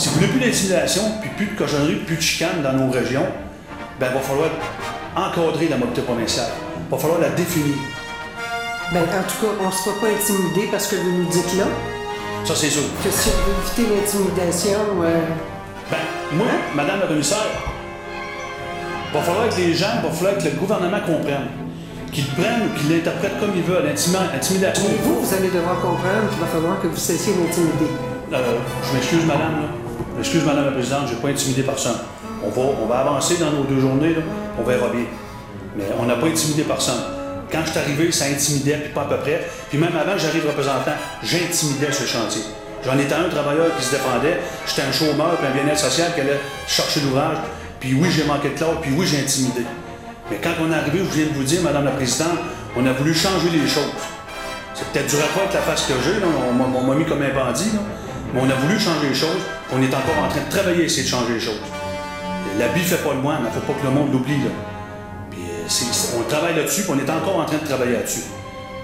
Si 0.00 0.08
vous 0.08 0.14
voulez 0.14 0.28
plus 0.28 0.40
d'intimidation, 0.40 1.02
puis 1.20 1.28
plus 1.36 1.46
de 1.52 1.58
cochonnerie, 1.58 1.96
plus 2.06 2.16
de 2.16 2.22
chicane 2.22 2.62
dans 2.62 2.72
nos 2.72 2.90
régions, 2.90 3.26
ben, 3.98 4.06
il 4.10 4.14
va 4.14 4.20
falloir 4.20 4.48
encadrer 5.14 5.68
la 5.68 5.76
mobilité 5.76 6.00
provinciale. 6.00 6.48
Il 6.88 6.90
va 6.90 6.96
falloir 6.96 7.20
la 7.20 7.28
définir. 7.28 7.74
Ben, 8.94 9.02
en 9.02 9.22
tout 9.28 9.44
cas, 9.44 9.52
on 9.60 9.66
ne 9.66 9.70
se 9.70 9.82
fera 9.82 10.00
pas 10.00 10.06
intimider 10.08 10.68
parce 10.72 10.86
que 10.86 10.96
vous 10.96 11.10
nous 11.18 11.28
dites 11.28 11.52
là. 11.58 11.64
Ça, 12.46 12.54
c'est 12.56 12.70
sûr. 12.70 12.80
Que 13.04 13.10
si 13.10 13.28
on 13.28 13.44
veut 13.44 13.56
éviter 13.60 13.94
l'intimidation, 13.94 14.80
euh, 15.02 15.20
Ben, 15.90 15.98
moi, 16.32 16.46
Madame 16.74 17.00
la 17.00 17.06
commissaire, 17.06 17.44
va 19.12 19.20
falloir 19.20 19.50
que 19.50 19.56
les 19.56 19.74
gens, 19.74 20.00
va 20.02 20.08
falloir 20.10 20.38
que 20.38 20.44
le 20.44 20.50
gouvernement 20.52 21.00
comprenne. 21.04 21.48
Qu'ils 22.10 22.24
le 22.24 22.42
prennent 22.42 22.62
ou 22.64 22.78
qu'ils 22.78 22.96
l'interprètent 22.96 23.38
comme 23.38 23.52
ils 23.54 23.62
veulent, 23.62 23.84
l'intimida- 23.84 24.32
l'intimidation. 24.32 24.84
mais 24.88 24.96
vous, 25.04 25.20
vous 25.20 25.34
allez 25.34 25.48
devoir 25.50 25.76
comprendre 25.76 26.24
qu'il 26.30 26.40
va 26.40 26.46
falloir 26.46 26.80
que 26.80 26.86
vous 26.86 26.96
cessiez 26.96 27.34
d'intimider. 27.34 27.92
Euh, 28.32 28.56
je 28.88 28.94
m'excuse, 28.94 29.26
madame. 29.26 29.60
Là. 29.60 29.68
Je 30.22 30.26
m'excuse, 30.26 30.44
madame 30.44 30.66
la 30.66 30.72
présidente, 30.72 31.06
je 31.08 31.14
n'ai 31.14 31.20
pas 31.20 31.28
intimidé 31.28 31.62
personne. 31.62 31.96
On 32.44 32.50
va, 32.50 32.60
on 32.82 32.86
va 32.86 32.98
avancer 32.98 33.36
dans 33.38 33.50
nos 33.52 33.64
deux 33.64 33.80
journées, 33.80 34.14
on 34.58 34.62
verra 34.62 34.88
bien. 34.90 35.04
Mais 35.76 35.84
on 35.98 36.04
n'a 36.04 36.16
pas 36.16 36.26
intimidé 36.26 36.62
personne. 36.64 37.00
Quand 37.50 37.60
je 37.64 37.70
suis 37.70 37.78
arrivé, 37.78 38.12
ça 38.12 38.26
intimidait, 38.26 38.76
puis 38.84 38.92
pas 38.92 39.00
à 39.02 39.04
peu 39.06 39.16
près. 39.16 39.46
Puis 39.70 39.78
même 39.78 39.92
avant 39.98 40.12
que 40.12 40.18
j'arrive 40.18 40.46
représentant, 40.46 40.92
j'intimidais 41.22 41.86
le 41.86 41.92
chantier. 42.06 42.42
J'en 42.84 42.98
étais 42.98 43.14
un 43.14 43.30
travailleur 43.30 43.74
qui 43.78 43.82
se 43.84 43.92
défendait, 43.92 44.40
j'étais 44.68 44.82
un 44.82 44.92
chômeur, 44.92 45.36
puis 45.38 45.46
un 45.46 45.54
bien-être 45.64 45.78
social 45.80 46.12
qui 46.14 46.20
allait 46.20 46.40
chercher 46.68 47.00
l'ouvrage. 47.00 47.38
Puis 47.80 47.94
oui, 47.94 48.08
j'ai 48.14 48.24
manqué 48.24 48.50
de 48.50 48.54
classe, 48.58 48.76
puis 48.82 48.90
oui, 48.94 49.06
j'ai 49.06 49.20
intimidé. 49.20 49.62
Mais 50.30 50.36
quand 50.36 50.52
on 50.60 50.70
est 50.70 50.74
arrivé, 50.76 50.98
je 50.98 51.16
viens 51.16 51.26
de 51.32 51.32
vous 51.32 51.44
dire, 51.44 51.62
madame 51.62 51.86
la 51.86 51.92
présidente, 51.92 52.38
on 52.76 52.84
a 52.84 52.92
voulu 52.92 53.14
changer 53.14 53.48
les 53.52 53.66
choses. 53.66 53.88
C'est 54.74 54.84
peut-être 54.92 55.08
du 55.08 55.16
rapport 55.16 55.42
avec 55.44 55.54
la 55.54 55.60
face 55.60 55.86
que 55.86 55.94
j'ai, 56.04 56.20
on 56.22 56.82
m'a- 56.86 56.94
mis 56.94 57.06
comme 57.06 57.22
un 57.22 57.34
bandit. 57.34 57.72
Mais 58.34 58.40
on 58.40 58.50
a 58.50 58.54
voulu 58.54 58.78
changer 58.78 59.08
les 59.08 59.14
choses, 59.14 59.42
on 59.72 59.82
est 59.82 59.88
encore 59.94 60.24
en 60.24 60.28
train 60.28 60.40
de 60.40 60.50
travailler 60.50 60.82
à 60.82 60.86
essayer 60.86 61.04
de 61.04 61.08
changer 61.08 61.34
les 61.34 61.40
choses. 61.40 61.60
L'habit 62.58 62.80
fait 62.80 62.96
pas 62.96 63.14
le 63.14 63.20
moine, 63.20 63.38
il 63.40 63.46
ne 63.46 63.50
faut 63.50 63.72
pas 63.72 63.78
que 63.78 63.84
le 63.84 63.90
monde 63.92 64.12
l'oublie. 64.12 64.40
euh, 65.34 66.18
on 66.18 66.22
travaille 66.28 66.56
là-dessus, 66.56 66.82
puis 66.82 66.90
on 66.94 66.98
est 66.98 67.10
encore 67.10 67.38
en 67.40 67.44
train 67.44 67.58
de 67.58 67.66
travailler 67.66 67.92
là-dessus. 67.92 68.22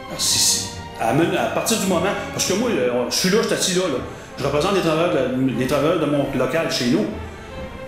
Alors, 0.09 0.21
si- 0.21 0.67
à, 1.01 1.47
partir 1.55 1.79
du 1.79 1.87
moment, 1.87 2.09
parce 2.33 2.47
que 2.47 2.55
moi, 2.55 2.71
je 3.11 3.15
suis 3.15 3.29
là, 3.31 3.39
je 3.43 3.47
suis 3.49 3.55
assis 3.55 3.75
là, 3.75 3.83
là. 3.89 3.99
je 4.39 4.45
représente 4.45 4.75
les 4.75 4.81
travailleurs, 4.81 5.13
de, 5.13 5.59
les 5.59 5.67
de 5.67 6.07
mon 6.07 6.27
local 6.39 6.71
chez 6.71 6.87
nous. 6.87 7.07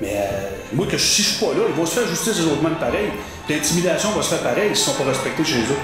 Mais 0.01 0.13
euh, 0.15 0.49
moi, 0.75 0.87
que 0.87 0.99
si 0.99 1.23
je 1.23 1.29
suis 1.29 1.45
pas 1.45 1.53
là, 1.53 1.63
ils 1.69 1.75
vont 1.75 1.87
se 1.87 1.99
faire 1.99 2.09
justice 2.09 2.37
des 2.37 2.45
autres 2.45 2.63
mêmes 2.63 2.75
pareil. 2.77 3.09
L'intimidation 3.49 4.11
va 4.11 4.23
se 4.23 4.35
faire 4.35 4.43
pareil 4.43 4.69
s'ils 4.77 4.77
sont 4.77 4.93
pas 5.03 5.09
respectés 5.09 5.45
chez 5.45 5.59
eux. 5.61 5.79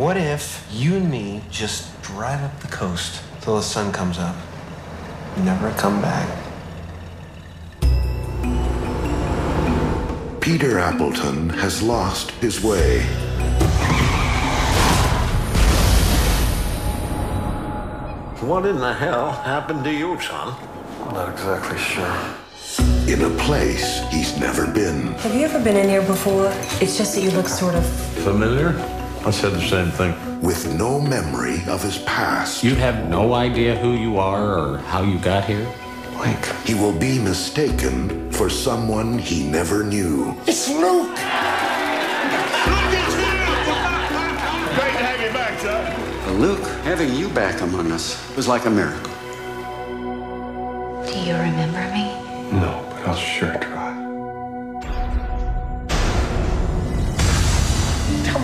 What 0.00 0.16
if 0.16 0.66
you 0.72 0.96
and 0.96 1.10
me 1.10 1.42
just 1.50 2.00
drive 2.00 2.42
up 2.42 2.58
the 2.60 2.68
coast 2.68 3.22
till 3.42 3.56
the 3.56 3.62
sun 3.62 3.92
comes 3.92 4.16
up? 4.16 4.34
Never 5.36 5.70
come 5.72 6.00
back. 6.00 6.26
Peter 10.40 10.78
Appleton 10.78 11.50
has 11.50 11.82
lost 11.82 12.30
his 12.40 12.64
way. 12.64 13.02
What 18.40 18.64
in 18.64 18.78
the 18.78 18.94
hell 18.94 19.32
happened 19.32 19.84
to 19.84 19.92
you, 19.92 20.18
son? 20.18 20.56
Not 21.12 21.28
exactly 21.28 21.76
sure. 21.76 22.16
In 23.06 23.20
a 23.20 23.36
place 23.44 24.00
he's 24.10 24.34
never 24.38 24.66
been. 24.66 25.08
Have 25.18 25.34
you 25.34 25.42
ever 25.42 25.62
been 25.62 25.76
in 25.76 25.90
here 25.90 26.06
before? 26.06 26.46
It's 26.80 26.96
just 26.96 27.16
that 27.16 27.20
you 27.20 27.32
look 27.32 27.48
sort 27.48 27.74
of. 27.74 27.84
Familiar? 28.24 28.99
I 29.22 29.30
said 29.30 29.52
the 29.52 29.60
same 29.60 29.90
thing. 29.90 30.14
With 30.40 30.74
no 30.78 30.98
memory 30.98 31.62
of 31.68 31.82
his 31.82 31.98
past. 31.98 32.64
You 32.64 32.74
have 32.76 33.10
no 33.10 33.34
idea 33.34 33.76
who 33.76 33.92
you 33.92 34.16
are 34.16 34.58
or 34.58 34.78
how 34.78 35.02
you 35.02 35.18
got 35.18 35.44
here? 35.44 35.68
Like, 36.14 36.42
he 36.64 36.74
will 36.74 36.98
be 36.98 37.18
mistaken 37.18 38.30
for 38.32 38.48
someone 38.48 39.18
he 39.18 39.46
never 39.46 39.84
knew. 39.84 40.34
It's 40.46 40.70
Luke! 40.70 41.08
Great 44.74 44.94
to 44.96 45.04
have 45.04 45.20
you 45.20 45.32
back, 45.32 45.60
son. 45.60 46.40
Luke, 46.40 46.64
having 46.84 47.14
you 47.14 47.28
back 47.28 47.60
among 47.60 47.92
us 47.92 48.16
was 48.36 48.48
like 48.48 48.64
a 48.64 48.70
miracle. 48.70 49.12
Do 51.04 51.18
you 51.18 51.34
remember 51.34 51.82
me? 51.92 52.14
No, 52.58 52.82
but 52.88 53.08
I'll 53.08 53.14
sure 53.16 53.52
try. 53.58 53.69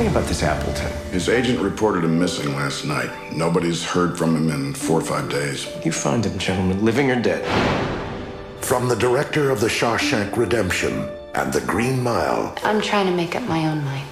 Me 0.07 0.13
about 0.13 0.29
this 0.29 0.43
Appleton. 0.43 0.93
His 1.11 1.29
agent 1.29 1.61
reported 1.61 2.05
him 2.05 2.19
missing 2.19 2.53
last 2.55 2.85
night. 2.85 3.11
Nobody's 3.33 3.85
heard 3.85 4.17
from 4.17 4.37
him 4.37 4.51
in 4.51 4.75
four 4.75 4.99
or 5.01 5.05
five 5.05 5.29
days. 5.29 5.67
You 5.85 5.93
find 5.93 6.25
him, 6.25 6.39
gentlemen, 6.39 6.85
living 6.85 7.11
or 7.11 7.21
dead. 7.21 7.45
From 8.63 8.89
the 8.89 8.97
director 8.97 9.51
of 9.51 9.61
The 9.61 9.69
Shawshank 9.69 10.37
Redemption 10.37 11.09
and 11.35 11.53
The 11.53 11.61
Green 11.61 12.03
Mile, 12.03 12.55
I'm 12.63 12.81
trying 12.81 13.07
to 13.07 13.13
make 13.13 13.37
up 13.37 13.43
my 13.45 13.67
own 13.67 13.85
mind 13.85 14.09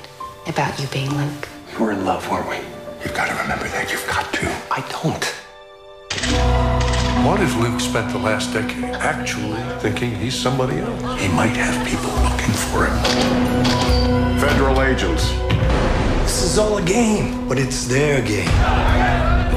about 0.46 0.78
you 0.80 0.86
being 0.88 1.10
Luke. 1.16 1.48
We 1.78 1.84
were 1.84 1.92
in 1.92 2.04
love, 2.04 2.28
weren't 2.30 2.48
we? 2.48 2.56
You've 3.02 3.14
got 3.14 3.28
to 3.28 3.42
remember 3.42 3.68
that. 3.68 3.90
You've 3.90 4.06
got 4.06 4.32
to. 4.34 4.46
I 4.70 4.80
don't. 4.90 6.63
What 7.24 7.40
if 7.40 7.56
Luke 7.56 7.80
spent 7.80 8.12
the 8.12 8.18
last 8.18 8.52
decade 8.52 8.84
actually 8.96 9.58
thinking 9.80 10.14
he's 10.14 10.34
somebody 10.38 10.76
else? 10.76 11.22
He 11.22 11.28
might 11.28 11.56
have 11.56 11.74
people 11.88 12.10
looking 12.20 12.52
for 12.52 12.84
him. 12.84 14.38
Federal 14.38 14.82
agents. 14.82 15.30
This 16.24 16.42
is 16.42 16.58
all 16.58 16.76
a 16.76 16.82
game, 16.82 17.48
but 17.48 17.58
it's 17.58 17.86
their 17.86 18.20
game. 18.20 18.44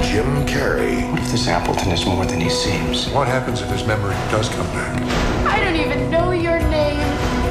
Jim 0.01 0.47
Carrey, 0.47 1.11
What 1.11 1.19
if 1.19 1.29
this 1.31 1.49
Appleton 1.49 1.91
is 1.91 2.05
more 2.05 2.25
than 2.25 2.39
he 2.39 2.49
seems? 2.49 3.09
What 3.09 3.27
happens 3.27 3.61
if 3.61 3.69
his 3.69 3.85
memory 3.85 4.15
does 4.31 4.47
come 4.47 4.67
back? 4.67 5.01
I 5.45 5.59
don't 5.59 5.75
even 5.75 6.09
know 6.09 6.31
your 6.31 6.59
name. 6.69 7.01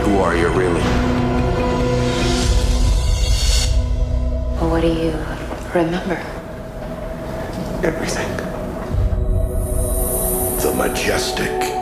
Who 0.05 0.17
are 0.21 0.35
you, 0.35 0.49
really? 0.49 0.81
Well, 4.57 4.71
what 4.71 4.81
do 4.81 4.89
you 4.89 5.13
remember? 5.75 6.17
Everything 7.87 8.26
majestic. 10.89 11.76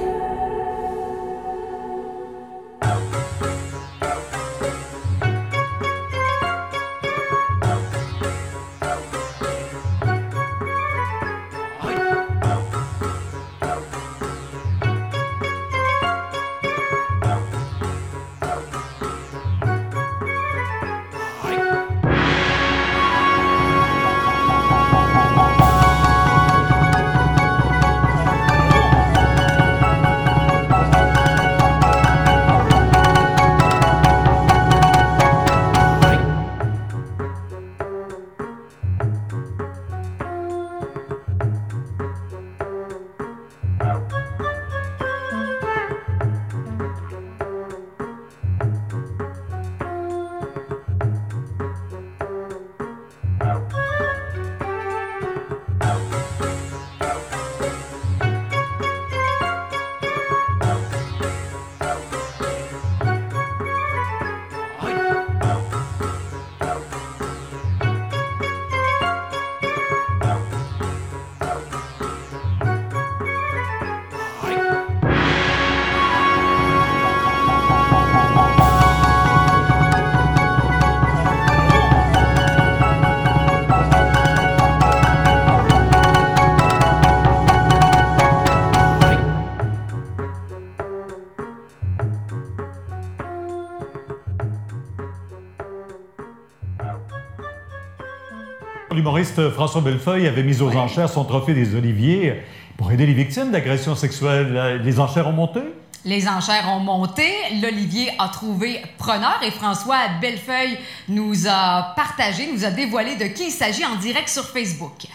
L'humoriste 98.95 99.51
François 99.51 99.80
Bellefeuille 99.80 100.28
avait 100.28 100.45
mis 100.45 100.62
aux 100.62 100.70
enchères 100.76 101.09
son 101.09 101.24
trophée 101.24 101.53
des 101.53 101.74
Oliviers 101.74 102.45
pour 102.76 102.92
aider 102.92 103.07
les 103.07 103.12
victimes 103.12 103.51
d'agressions 103.51 103.97
sexuelles. 103.97 104.80
Les 104.84 105.01
enchères 105.01 105.26
ont 105.26 105.32
monté? 105.32 105.61
Les 106.05 106.28
enchères 106.28 106.68
ont 106.68 106.78
monté, 106.78 107.26
l'Olivier 107.61 108.12
a 108.18 108.28
trouvé 108.28 108.80
preneur 108.99 109.40
et 109.42 109.51
François 109.51 109.97
Bellefeuille 110.20 110.78
nous 111.09 111.49
a 111.49 111.95
partagé, 111.97 112.53
nous 112.53 112.64
a 112.64 112.70
dévoilé 112.70 113.16
de 113.16 113.24
qui 113.24 113.47
il 113.47 113.51
s'agit 113.51 113.84
en 113.84 113.97
direct 113.97 114.28
sur 114.28 114.45
Facebook. 114.45 115.07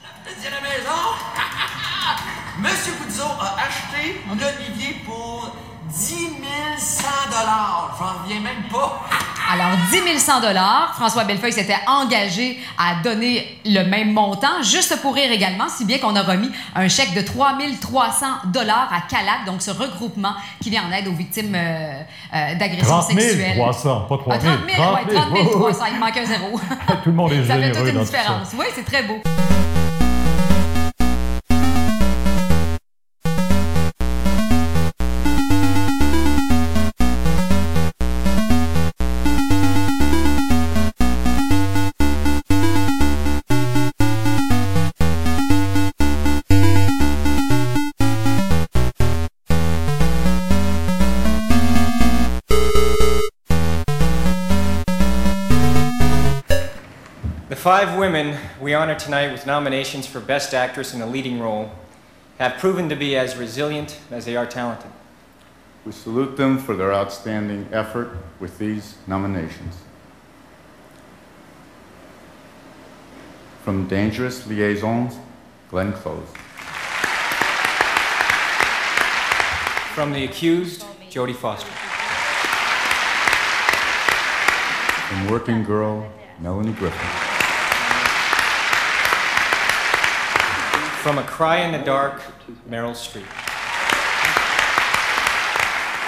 À 0.00 0.50
la 0.50 0.60
maison, 0.60 1.00
Monsieur 2.58 2.92
Goudzo 3.02 3.24
a 3.38 3.56
acheté 3.66 4.20
l'Olivier 4.28 4.96
pour 5.04 5.52
10 5.90 6.28
100 6.78 7.02
J'en 7.98 8.22
reviens 8.22 8.40
même 8.40 8.62
pas. 8.70 9.04
Alors, 9.50 9.70
10 9.90 10.18
100 10.18 10.32
François 10.94 11.24
Bellefeuille 11.24 11.52
s'était 11.54 11.78
engagé 11.86 12.58
à 12.76 13.02
donner 13.02 13.58
le 13.64 13.82
même 13.84 14.12
montant, 14.12 14.62
juste 14.62 15.00
pour 15.00 15.14
rire 15.14 15.32
également, 15.32 15.68
si 15.70 15.86
bien 15.86 15.98
qu'on 15.98 16.14
a 16.16 16.22
remis 16.22 16.50
un 16.74 16.86
chèque 16.88 17.14
de 17.14 17.22
3 17.22 17.56
300 17.80 18.26
à 18.26 19.00
CALAC, 19.08 19.46
donc 19.46 19.62
ce 19.62 19.70
regroupement 19.70 20.34
qui 20.62 20.68
vient 20.68 20.82
en 20.86 20.92
aide 20.92 21.08
aux 21.08 21.12
victimes 21.14 21.54
euh, 21.54 21.92
euh, 22.34 22.54
d'agressions 22.56 22.98
30 22.98 23.06
000 23.08 23.20
sexuelles. 23.20 23.56
300, 23.56 24.00
pas 24.02 24.18
3 24.18 24.34
Ah, 24.34 24.40
000. 24.40 24.54
30 24.54 24.66
000, 24.76 24.94
ouais, 24.94 25.14
30 25.14 25.36
000 25.36 25.58
300, 25.60 25.84
il 25.94 25.98
manque 25.98 26.16
un 26.16 26.24
zéro. 26.26 26.60
Tout 27.02 27.10
le 27.10 27.12
monde 27.12 27.32
est 27.32 27.44
ça 27.46 27.54
fait 27.54 27.62
généreux 27.62 27.72
toute 27.86 27.88
une 27.88 28.04
ça. 28.04 28.18
différence. 28.18 28.48
Oui, 28.58 28.66
c'est 28.74 28.84
très 28.84 29.02
beau. 29.04 29.18
Five 57.68 57.98
women 57.98 58.34
we 58.62 58.72
honor 58.72 58.94
tonight 58.94 59.30
with 59.30 59.44
nominations 59.44 60.06
for 60.06 60.20
Best 60.20 60.54
Actress 60.54 60.94
in 60.94 61.02
a 61.02 61.06
Leading 61.06 61.38
Role 61.38 61.70
have 62.38 62.56
proven 62.56 62.88
to 62.88 62.96
be 62.96 63.14
as 63.14 63.36
resilient 63.36 64.00
as 64.10 64.24
they 64.24 64.36
are 64.36 64.46
talented. 64.46 64.90
We 65.84 65.92
salute 65.92 66.38
them 66.38 66.56
for 66.56 66.74
their 66.74 66.94
outstanding 66.94 67.68
effort 67.70 68.16
with 68.40 68.56
these 68.56 68.96
nominations. 69.06 69.74
from 73.64 73.86
Dangerous 73.86 74.46
Liaisons, 74.46 75.18
Glenn 75.68 75.92
Close. 75.92 76.26
From 79.94 80.14
the 80.14 80.24
accused, 80.24 80.86
Jodie 81.10 81.34
Foster. 81.34 81.68
From 85.08 85.30
Working 85.30 85.64
Girl, 85.64 86.10
Melanie 86.40 86.72
Griffin. 86.72 87.27
From 91.02 91.18
A 91.18 91.22
Cry 91.22 91.58
in 91.58 91.72
the 91.72 91.78
Dark, 91.78 92.20
Meryl 92.68 92.92
Streep. 92.92 93.22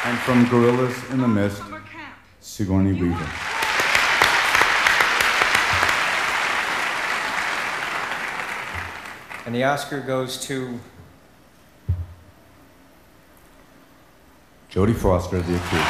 And 0.04 0.18
from 0.18 0.48
Gorillas 0.48 1.10
in 1.10 1.20
the 1.20 1.28
Mist, 1.28 1.62
Sigourney 2.40 2.92
Weaver. 2.92 3.30
And 9.46 9.54
the 9.54 9.64
Oscar 9.64 10.00
goes 10.00 10.44
to 10.46 10.78
Jodie 14.70 14.96
Foster, 14.96 15.40
the 15.40 15.56
accused. 15.56 15.86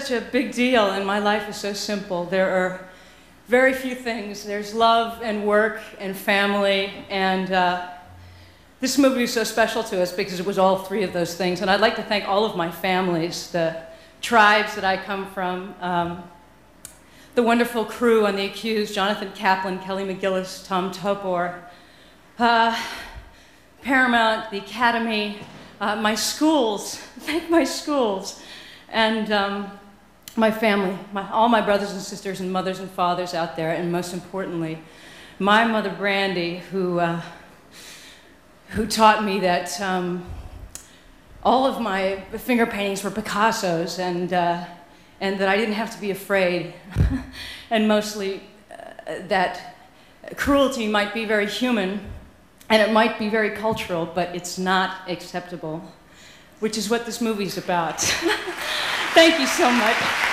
Such 0.00 0.10
a 0.10 0.20
big 0.20 0.52
deal, 0.52 0.90
and 0.90 1.06
my 1.06 1.18
life 1.18 1.48
is 1.48 1.56
so 1.56 1.72
simple. 1.72 2.26
There 2.26 2.50
are 2.50 2.86
very 3.48 3.72
few 3.72 3.94
things. 3.94 4.44
There's 4.44 4.74
love 4.74 5.22
and 5.22 5.46
work 5.46 5.80
and 5.98 6.14
family, 6.14 6.92
and 7.08 7.50
uh, 7.50 7.88
this 8.80 8.98
movie 8.98 9.22
is 9.22 9.32
so 9.32 9.42
special 9.42 9.82
to 9.84 10.02
us 10.02 10.12
because 10.12 10.38
it 10.38 10.44
was 10.44 10.58
all 10.58 10.80
three 10.80 11.02
of 11.02 11.14
those 11.14 11.34
things. 11.34 11.62
And 11.62 11.70
I'd 11.70 11.80
like 11.80 11.96
to 11.96 12.02
thank 12.02 12.28
all 12.28 12.44
of 12.44 12.58
my 12.58 12.70
families, 12.70 13.50
the 13.52 13.84
tribes 14.20 14.74
that 14.74 14.84
I 14.84 14.98
come 14.98 15.30
from, 15.30 15.74
um, 15.80 16.22
the 17.34 17.42
wonderful 17.42 17.86
crew 17.86 18.26
on 18.26 18.36
The 18.36 18.44
Accused 18.44 18.92
Jonathan 18.92 19.32
Kaplan, 19.34 19.78
Kelly 19.78 20.04
McGillis, 20.04 20.66
Tom 20.66 20.92
Topor, 20.92 21.54
uh, 22.38 22.78
Paramount, 23.80 24.50
the 24.50 24.58
Academy, 24.58 25.38
uh, 25.80 25.96
my 25.96 26.14
schools, 26.14 26.96
thank 27.20 27.48
my 27.48 27.64
schools, 27.64 28.42
and 28.90 29.32
um, 29.32 29.70
my 30.36 30.50
family, 30.50 30.96
my, 31.12 31.30
all 31.30 31.48
my 31.48 31.60
brothers 31.60 31.92
and 31.92 32.00
sisters 32.00 32.40
and 32.40 32.52
mothers 32.52 32.78
and 32.78 32.90
fathers 32.90 33.34
out 33.34 33.56
there, 33.56 33.72
and 33.72 33.90
most 33.90 34.12
importantly, 34.12 34.78
my 35.38 35.64
mother 35.64 35.90
Brandy, 35.90 36.58
who, 36.70 36.98
uh, 37.00 37.20
who 38.68 38.86
taught 38.86 39.24
me 39.24 39.40
that 39.40 39.80
um, 39.80 40.24
all 41.42 41.66
of 41.66 41.80
my 41.80 42.22
finger 42.38 42.66
paintings 42.66 43.02
were 43.02 43.10
Picasso's 43.10 43.98
and, 43.98 44.32
uh, 44.32 44.64
and 45.20 45.38
that 45.38 45.48
I 45.48 45.56
didn't 45.56 45.74
have 45.74 45.94
to 45.94 46.00
be 46.00 46.10
afraid, 46.10 46.74
and 47.70 47.88
mostly 47.88 48.42
uh, 48.70 49.14
that 49.28 49.76
cruelty 50.36 50.86
might 50.86 51.14
be 51.14 51.24
very 51.24 51.46
human 51.46 52.00
and 52.68 52.82
it 52.82 52.92
might 52.92 53.18
be 53.18 53.28
very 53.28 53.50
cultural, 53.50 54.06
but 54.06 54.34
it's 54.34 54.58
not 54.58 55.08
acceptable, 55.08 55.82
which 56.58 56.76
is 56.76 56.90
what 56.90 57.06
this 57.06 57.20
movie's 57.20 57.56
about. 57.56 58.00
Thank 59.14 59.38
you 59.38 59.46
so 59.46 59.70
much. 59.70 60.25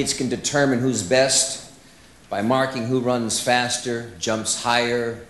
Athletes 0.00 0.16
can 0.16 0.30
determine 0.30 0.78
who's 0.78 1.02
best 1.02 1.70
by 2.30 2.40
marking 2.40 2.86
who 2.86 3.00
runs 3.00 3.38
faster, 3.38 4.10
jumps 4.18 4.62
higher, 4.62 5.26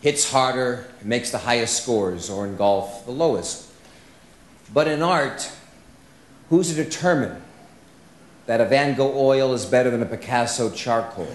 hits 0.00 0.28
harder, 0.28 0.88
makes 1.04 1.30
the 1.30 1.38
highest 1.38 1.84
scores, 1.84 2.28
or 2.28 2.48
in 2.48 2.56
golf, 2.56 3.04
the 3.04 3.12
lowest. 3.12 3.70
But 4.74 4.88
in 4.88 5.02
art, 5.02 5.48
who's 6.50 6.74
to 6.74 6.74
determine 6.74 7.40
that 8.46 8.60
a 8.60 8.64
Van 8.64 8.96
Gogh 8.96 9.14
oil 9.16 9.54
is 9.54 9.64
better 9.64 9.88
than 9.88 10.02
a 10.02 10.06
Picasso 10.06 10.68
charcoal? 10.70 11.28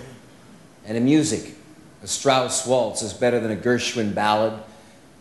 And 0.86 0.97
in 0.97 1.06
music, 1.06 1.56
a 2.04 2.08
Strauss 2.08 2.68
waltz 2.68 3.02
is 3.02 3.14
better 3.14 3.39
than 3.39 3.52
a 3.52 3.56
Gershwin 3.56 4.14
ballad, 4.14 4.62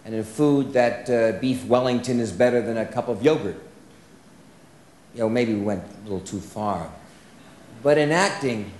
and 0.04 0.16
in 0.16 0.24
food, 0.24 0.72
that 0.72 1.08
uh, 1.08 1.38
beef 1.38 1.64
Wellington 1.66 2.18
is 2.18 2.32
better 2.32 2.60
than 2.60 2.76
a 2.76 2.86
cup 2.86 3.06
of 3.06 3.22
yogurt. 3.22 3.62
You 5.14 5.20
know, 5.20 5.28
maybe 5.28 5.54
we 5.54 5.60
went 5.60 5.84
a 5.84 6.02
little 6.02 6.26
too 6.26 6.40
far. 6.40 6.90
But 7.82 7.98
in 7.98 8.12
acting, 8.12 8.72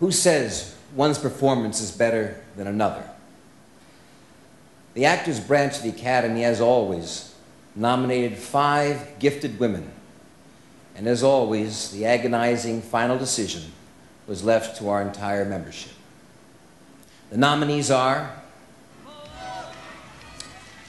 who 0.00 0.12
says 0.12 0.76
one's 0.94 1.18
performance 1.18 1.80
is 1.80 1.90
better 1.90 2.42
than 2.56 2.66
another? 2.66 3.08
The 4.94 5.04
Actors 5.04 5.40
Branch 5.40 5.76
of 5.76 5.82
the 5.82 5.90
Academy, 5.90 6.44
as 6.44 6.60
always, 6.60 7.34
nominated 7.74 8.38
five 8.38 9.18
gifted 9.18 9.58
women. 9.58 9.90
And 10.94 11.06
as 11.06 11.22
always, 11.22 11.90
the 11.90 12.06
agonizing 12.06 12.80
final 12.80 13.18
decision 13.18 13.72
was 14.26 14.42
left 14.42 14.78
to 14.78 14.88
our 14.88 15.02
entire 15.02 15.44
membership. 15.44 15.92
The 17.30 17.36
nominees 17.36 17.90
are 17.90 18.34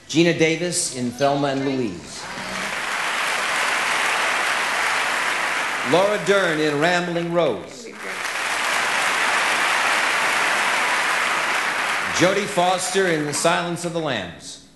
Gina 0.08 0.38
Davis 0.38 0.96
in 0.96 1.10
Thelma 1.10 1.48
and 1.48 1.66
Louise, 1.66 2.22
Laura 5.90 6.22
Dern 6.26 6.60
in 6.60 6.78
Rambling 6.80 7.32
Rose, 7.32 7.86
Jodie 12.16 12.44
Foster 12.44 13.06
in 13.06 13.24
The 13.24 13.32
Silence 13.32 13.86
of 13.86 13.94
the 13.94 13.98
Lambs, 13.98 14.66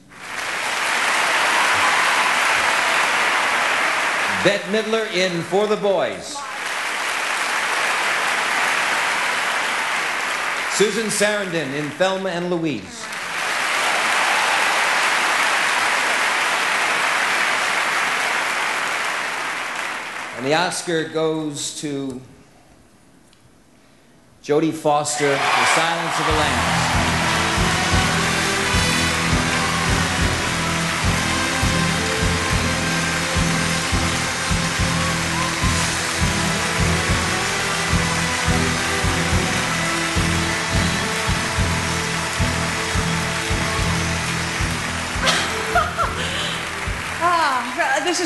Bette 4.43 4.65
Midler 4.71 5.13
in 5.15 5.43
For 5.43 5.67
the 5.67 5.77
Boys, 5.77 6.39
Susan 10.73 11.09
Sarandon 11.09 11.75
in 11.75 11.91
Thelma 11.91 12.31
and 12.31 12.49
Louise. 12.49 13.05
And 20.43 20.51
the 20.51 20.57
Oscar 20.57 21.05
goes 21.05 21.81
to 21.83 22.21
Jodie 24.43 24.73
Foster, 24.73 25.29
The 25.29 25.67
Silence 25.67 26.19
of 26.19 26.27
the 26.27 26.33
Lambs. 26.33 26.92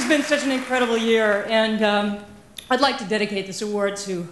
Has 0.06 0.18
been 0.18 0.38
such 0.38 0.46
an 0.46 0.52
incredible 0.52 0.96
year, 0.96 1.44
and 1.48 1.82
um, 1.82 2.24
I'd 2.70 2.80
like 2.80 2.96
to 2.98 3.04
dedicate 3.06 3.48
this 3.48 3.60
award 3.60 3.96
to 3.96 4.28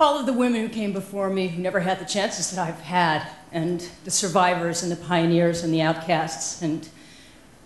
all 0.00 0.18
of 0.18 0.24
the 0.24 0.32
women 0.32 0.62
who 0.62 0.70
came 0.70 0.94
before 0.94 1.28
me 1.28 1.48
who 1.48 1.60
never 1.60 1.80
had 1.80 1.98
the 1.98 2.06
chances 2.06 2.50
that 2.50 2.66
I've 2.66 2.80
had, 2.80 3.28
and 3.52 3.86
the 4.04 4.10
survivors 4.10 4.82
and 4.82 4.90
the 4.90 4.96
pioneers 4.96 5.64
and 5.64 5.74
the 5.74 5.82
outcasts, 5.82 6.62
and 6.62 6.88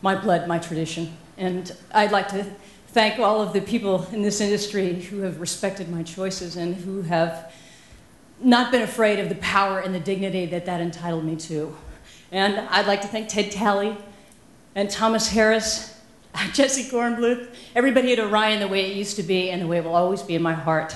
my 0.02 0.16
blood, 0.16 0.48
my 0.48 0.58
tradition. 0.58 1.16
And 1.38 1.72
I'd 1.92 2.10
like 2.10 2.26
to 2.30 2.44
thank 2.88 3.20
all 3.20 3.40
of 3.40 3.52
the 3.52 3.60
people 3.60 4.08
in 4.10 4.22
this 4.22 4.40
industry 4.40 4.94
who 4.94 5.20
have 5.20 5.40
respected 5.40 5.88
my 5.88 6.02
choices 6.02 6.56
and 6.56 6.74
who 6.74 7.02
have 7.02 7.54
not 8.40 8.72
been 8.72 8.82
afraid 8.82 9.20
of 9.20 9.28
the 9.28 9.36
power 9.36 9.78
and 9.78 9.94
the 9.94 10.00
dignity 10.00 10.46
that 10.46 10.66
that 10.66 10.80
entitled 10.80 11.24
me 11.24 11.36
to. 11.36 11.76
And 12.32 12.58
I'd 12.58 12.88
like 12.88 13.02
to 13.02 13.08
thank 13.08 13.28
Ted 13.28 13.52
Talley 13.52 13.96
and 14.74 14.90
Thomas 14.90 15.28
Harris, 15.28 15.95
Jesse 16.52 16.84
Kornbluth, 16.84 17.48
everybody 17.74 18.12
at 18.12 18.18
Orion 18.18 18.60
the 18.60 18.68
way 18.68 18.90
it 18.90 18.96
used 18.96 19.16
to 19.16 19.22
be 19.22 19.50
and 19.50 19.62
the 19.62 19.66
way 19.66 19.78
it 19.78 19.84
will 19.84 19.94
always 19.94 20.22
be 20.22 20.34
in 20.34 20.42
my 20.42 20.52
heart. 20.52 20.94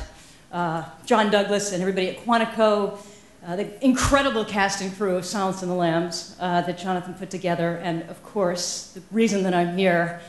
Uh, 0.53 0.85
John 1.07 1.31
Douglas 1.31 1.73
and 1.73 1.81
everybody 1.81 2.11
at 2.11 2.19
Quantico, 2.25 2.99
uh, 3.47 3.57
the 3.57 3.85
incredible 3.85 4.45
cast 4.45 4.83
and 4.83 4.95
crew 4.95 5.17
of 5.17 5.25
Silence 5.25 5.63
and 5.63 5.71
the 5.71 5.75
Lambs 5.75 6.37
uh, 6.41 6.61
that 6.63 6.77
Jonathan 6.77 7.15
put 7.15 7.31
together, 7.31 7.77
and 7.83 8.03
of 8.11 8.23
course, 8.23 8.93
the 8.93 9.03
reason 9.11 9.43
that 9.45 9.55
I'm 9.55 9.79
here, 9.79 10.21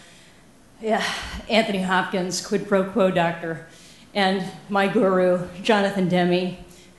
yeah, 0.81 1.03
Anthony 1.49 1.81
Hopkins, 1.81 2.45
quid 2.45 2.67
pro 2.67 2.85
quo 2.85 3.11
doctor, 3.11 3.67
and 4.13 4.45
my 4.69 4.87
guru, 4.87 5.45
Jonathan 5.61 6.07
Demme, 6.07 6.57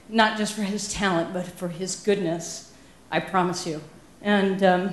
not 0.08 0.36
just 0.36 0.52
for 0.54 0.62
his 0.62 0.92
talent, 0.92 1.32
but 1.32 1.46
for 1.46 1.68
his 1.68 1.96
goodness, 1.96 2.74
I 3.10 3.20
promise 3.20 3.66
you. 3.66 3.80
And 4.20 4.62
um, 4.62 4.92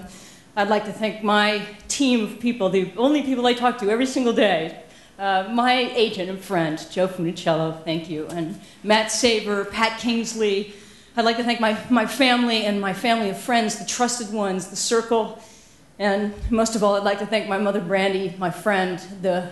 I'd 0.56 0.68
like 0.68 0.86
to 0.86 0.92
thank 0.92 1.24
my 1.24 1.66
team 1.88 2.24
of 2.24 2.40
people, 2.40 2.70
the 2.70 2.92
only 2.98 3.22
people 3.22 3.46
I 3.46 3.54
talk 3.54 3.78
to 3.80 3.90
every 3.90 4.06
single 4.06 4.34
day. 4.34 4.84
Uh, 5.18 5.48
my 5.52 5.74
agent 5.74 6.30
and 6.30 6.40
friend, 6.40 6.86
Joe 6.90 7.08
Funicello, 7.08 7.84
thank 7.84 8.10
you. 8.10 8.26
And 8.28 8.60
Matt 8.84 9.12
Saber, 9.12 9.66
Pat 9.66 10.00
Kingsley. 10.00 10.74
I'd 11.16 11.26
like 11.26 11.38
to 11.38 11.44
thank 11.44 11.60
my, 11.60 11.78
my 11.90 12.06
family 12.06 12.64
and 12.66 12.80
my 12.80 12.94
family 12.94 13.30
of 13.30 13.38
friends, 13.38 13.78
the 13.78 13.86
trusted 13.86 14.34
ones, 14.34 14.70
the 14.70 14.76
circle. 14.76 15.42
And 16.00 16.34
most 16.50 16.76
of 16.76 16.84
all, 16.84 16.96
I'd 16.96 17.04
like 17.04 17.20
to 17.20 17.26
thank 17.26 17.50
my 17.50 17.58
mother, 17.58 17.82
Brandy, 17.82 18.34
my 18.38 18.50
friend, 18.50 19.00
the 19.22 19.50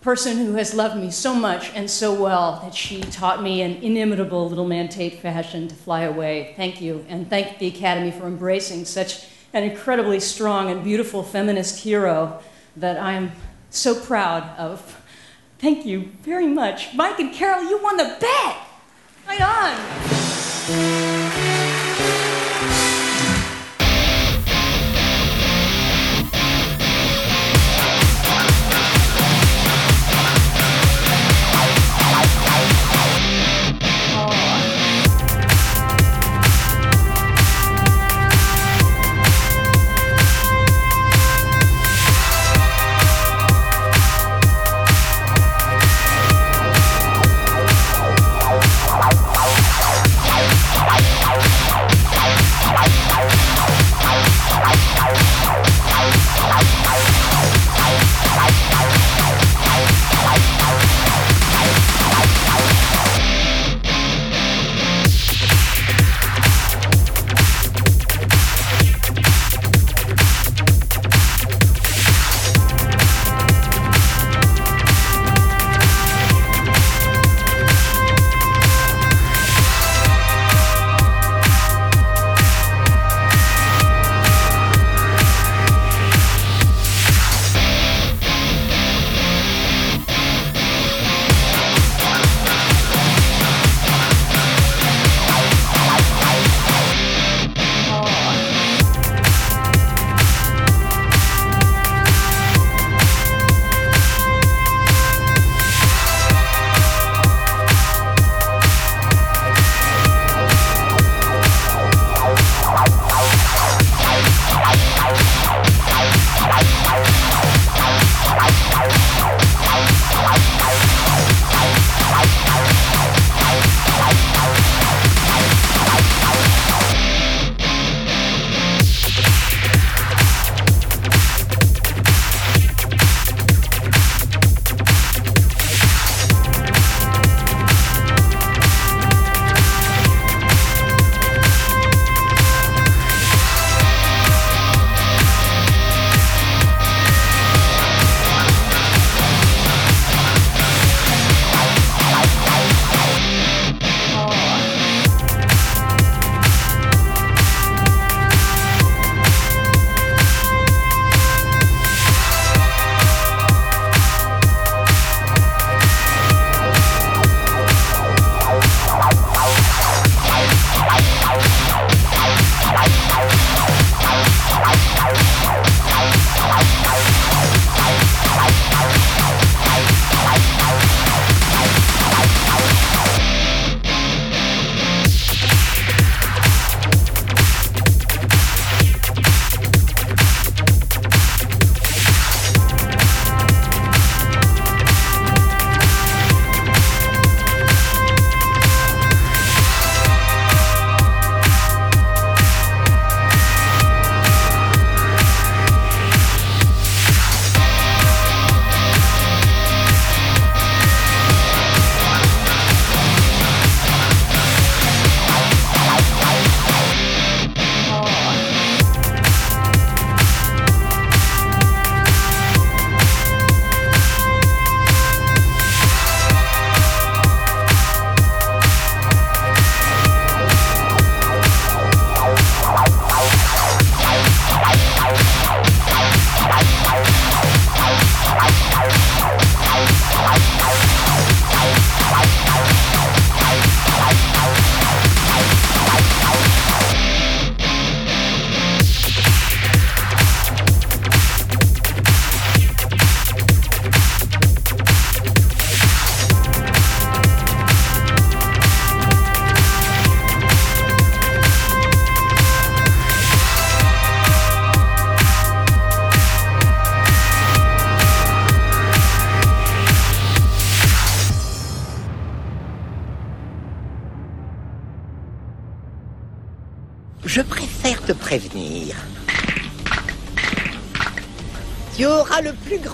person 0.00 0.38
who 0.38 0.54
has 0.54 0.74
loved 0.74 0.96
me 0.96 1.10
so 1.10 1.34
much 1.34 1.70
and 1.74 1.90
so 1.90 2.14
well 2.14 2.60
that 2.62 2.74
she 2.74 3.02
taught 3.02 3.42
me 3.42 3.62
in 3.62 3.76
inimitable 3.82 4.48
little 4.48 4.66
man 4.66 4.88
Tate 4.88 5.20
fashion 5.20 5.68
to 5.68 5.74
fly 5.74 6.02
away. 6.02 6.54
Thank 6.56 6.80
you. 6.80 7.04
And 7.08 7.28
thank 7.28 7.58
the 7.58 7.66
Academy 7.66 8.10
for 8.10 8.26
embracing 8.26 8.84
such 8.84 9.26
an 9.52 9.64
incredibly 9.64 10.20
strong 10.20 10.70
and 10.70 10.84
beautiful 10.84 11.22
feminist 11.22 11.80
hero 11.80 12.40
that 12.76 13.00
I'm 13.00 13.32
so 13.70 13.94
proud 13.98 14.44
of. 14.58 15.00
Thank 15.58 15.84
you 15.84 16.12
very 16.22 16.46
much. 16.46 16.94
Mike 16.94 17.18
and 17.18 17.32
Carol, 17.32 17.64
you 17.64 17.82
won 17.82 17.96
the 17.96 18.16
bet! 18.20 18.56
Right 19.26 19.40
on! 19.40 21.17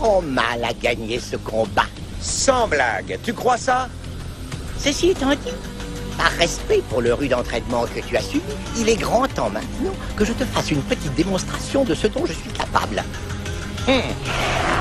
Grand 0.05 0.21
mal 0.21 0.63
à 0.63 0.75
gagner 0.75 1.19
ce 1.19 1.37
combat. 1.37 1.87
Sans 2.21 2.69
blague, 2.69 3.19
tu 3.23 3.33
crois 3.33 3.57
ça? 3.57 3.89
Ceci 4.79 5.11
étant 5.11 5.31
dit, 5.31 5.55
par 6.19 6.31
respect 6.33 6.83
pour 6.91 7.01
le 7.01 7.15
rude 7.15 7.33
entraînement 7.33 7.87
que 7.87 8.01
tu 8.07 8.15
as 8.15 8.21
suivi, 8.21 8.45
il 8.77 8.89
est 8.91 8.97
grand 8.97 9.27
temps 9.29 9.49
maintenant 9.49 9.95
que 10.15 10.27
je 10.27 10.35
te 10.35 10.45
fasse 10.45 10.71
une 10.71 10.83
petite 10.83 11.15
démonstration 11.15 11.85
de 11.85 11.95
ce 11.95 12.07
dont 12.07 12.27
je 12.27 12.35
suis 12.35 12.51
capable. 12.51 13.03
Hmm. 13.89 14.74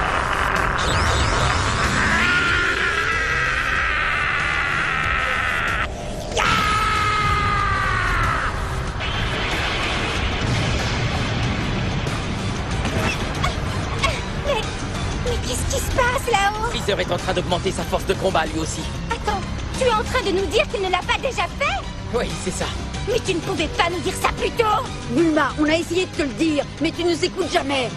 Freezer 16.84 17.00
est 17.00 17.12
en 17.12 17.18
train 17.18 17.34
d'augmenter 17.34 17.72
sa 17.72 17.84
force 17.84 18.06
de 18.06 18.14
combat 18.14 18.46
lui 18.46 18.60
aussi. 18.60 18.82
Attends, 19.10 19.40
tu 19.80 19.86
es 19.86 19.94
en 19.94 20.04
train 20.04 20.22
de 20.26 20.32
nous 20.32 20.46
dire 20.48 20.68
qu'il 20.68 20.82
ne 20.82 20.90
l'a 20.90 21.00
pas 21.00 21.18
déjà 21.18 21.44
fait? 21.60 21.82
Oui, 22.14 22.26
c'est 22.44 22.52
ça. 22.52 22.66
Mais 23.08 23.20
tu 23.26 23.36
ne 23.36 23.40
pouvais 23.40 23.68
pas 23.68 23.90
nous 23.90 24.00
dire 24.00 24.14
ça 24.14 24.30
plus 24.38 24.52
tôt? 24.52 24.84
Bulma, 25.12 25.54
on 25.60 25.66
a 25.66 25.78
essayé 25.78 26.06
de 26.06 26.12
te 26.12 26.24
le 26.24 26.34
dire, 26.34 26.66
mais 26.82 26.92
tu 26.92 27.06
nous 27.06 27.24
écoutes 27.24 27.52
jamais. 27.52 27.90